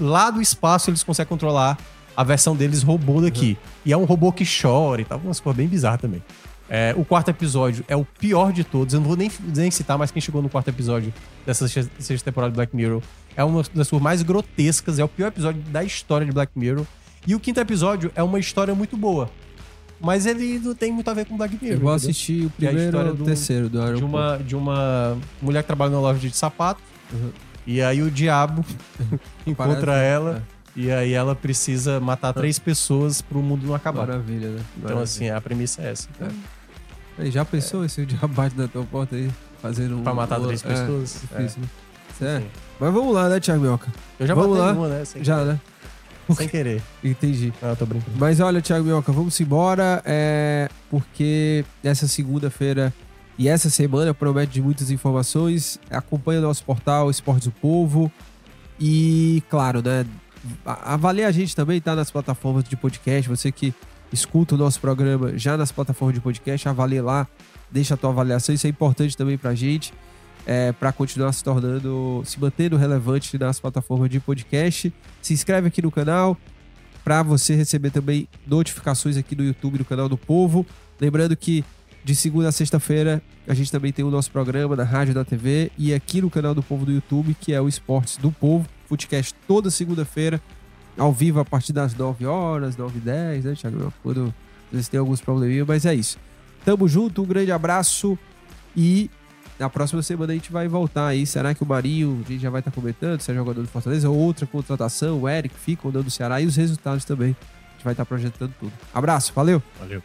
[0.00, 1.76] Lá do espaço eles conseguem controlar
[2.16, 3.58] a versão deles robô daqui.
[3.84, 5.18] E é um robô que chora e tal.
[5.18, 6.22] Umas coisas bem bizarras também.
[6.68, 8.94] É, o quarto episódio é o pior de todos.
[8.94, 11.12] Eu não vou nem, nem citar, mas quem chegou no quarto episódio
[11.44, 13.02] dessa sexta sexta temporada de Black Mirror
[13.36, 14.98] é uma das suas mais grotescas.
[14.98, 16.84] É o pior episódio da história de Black Mirror.
[17.26, 19.28] E o quinto episódio é uma história muito boa.
[20.00, 21.76] Mas ele não tem muito a ver com Black Mirror.
[21.76, 22.10] Eu vou entendeu?
[22.10, 25.62] assistir o é primeiro história ou o do- terceiro do de uma, de uma mulher
[25.62, 26.80] que trabalha numa loja de sapato.
[27.12, 27.30] Uhum.
[27.66, 28.64] E aí o diabo
[29.46, 30.42] encontra Parece- ela.
[30.74, 34.06] E aí ela precisa matar três pessoas pro mundo não acabar.
[34.06, 34.60] Maravilha, né?
[34.76, 35.02] Então, Maravilha.
[35.04, 36.06] assim, a premissa é essa.
[37.18, 39.30] Aí, já pensou esse diabo bate na tua porta aí?
[39.62, 40.02] Fazendo um.
[40.02, 41.18] Pra matar três é, pessoas?
[41.22, 41.68] difícil, né?
[42.18, 42.42] Certo.
[42.42, 42.50] Sim.
[42.78, 43.88] Mas vamos lá, né, Thiago Mioca?
[44.20, 44.78] Eu já Vamos matei lá.
[44.78, 45.02] uma, né?
[45.22, 45.60] Já, né?
[46.34, 46.82] sem querer.
[47.02, 47.52] Entendi.
[47.62, 48.16] Ah, tô brincando.
[48.18, 52.92] Mas olha, Thiago Mioca, vamos embora, é, porque essa segunda-feira
[53.38, 55.78] e essa semana promete de muitas informações.
[55.90, 58.10] Acompanhe o nosso portal Esportes do Povo
[58.80, 60.06] e, claro, né,
[60.64, 63.28] avalie a gente também, tá nas plataformas de podcast.
[63.28, 63.74] Você que
[64.12, 67.26] escuta o nosso programa já nas plataformas de podcast, avalie lá,
[67.70, 68.54] deixa a tua avaliação.
[68.54, 69.92] Isso é importante também pra gente,
[70.46, 74.92] é, para continuar se tornando, se mantendo relevante nas plataformas de podcast.
[75.20, 76.36] Se inscreve aqui no canal
[77.04, 80.64] para você receber também notificações aqui no YouTube do canal do Povo.
[81.00, 81.64] Lembrando que
[82.04, 85.72] de segunda a sexta-feira a gente também tem o nosso programa na rádio da TV
[85.76, 89.34] e aqui no canal do Povo do YouTube, que é o Esportes do Povo, Footcast
[89.46, 90.40] toda segunda-feira,
[90.96, 93.92] ao vivo a partir das 9 horas, 9 e 10, né, Thiago?
[94.02, 94.32] Quando
[94.66, 96.18] às vezes tem alguns probleminhas, mas é isso.
[96.64, 98.16] Tamo junto, um grande abraço
[98.76, 99.10] e
[99.58, 101.26] na próxima semana a gente vai voltar aí.
[101.26, 104.46] Será que o Marinho, já vai estar comentando, se é jogador do Fortaleza, ou outra
[104.46, 107.30] contratação, o Eric fica ou não do Ceará e os resultados também.
[107.30, 108.72] A gente vai estar projetando tudo.
[108.94, 109.62] Abraço, valeu!
[109.78, 110.02] Valeu.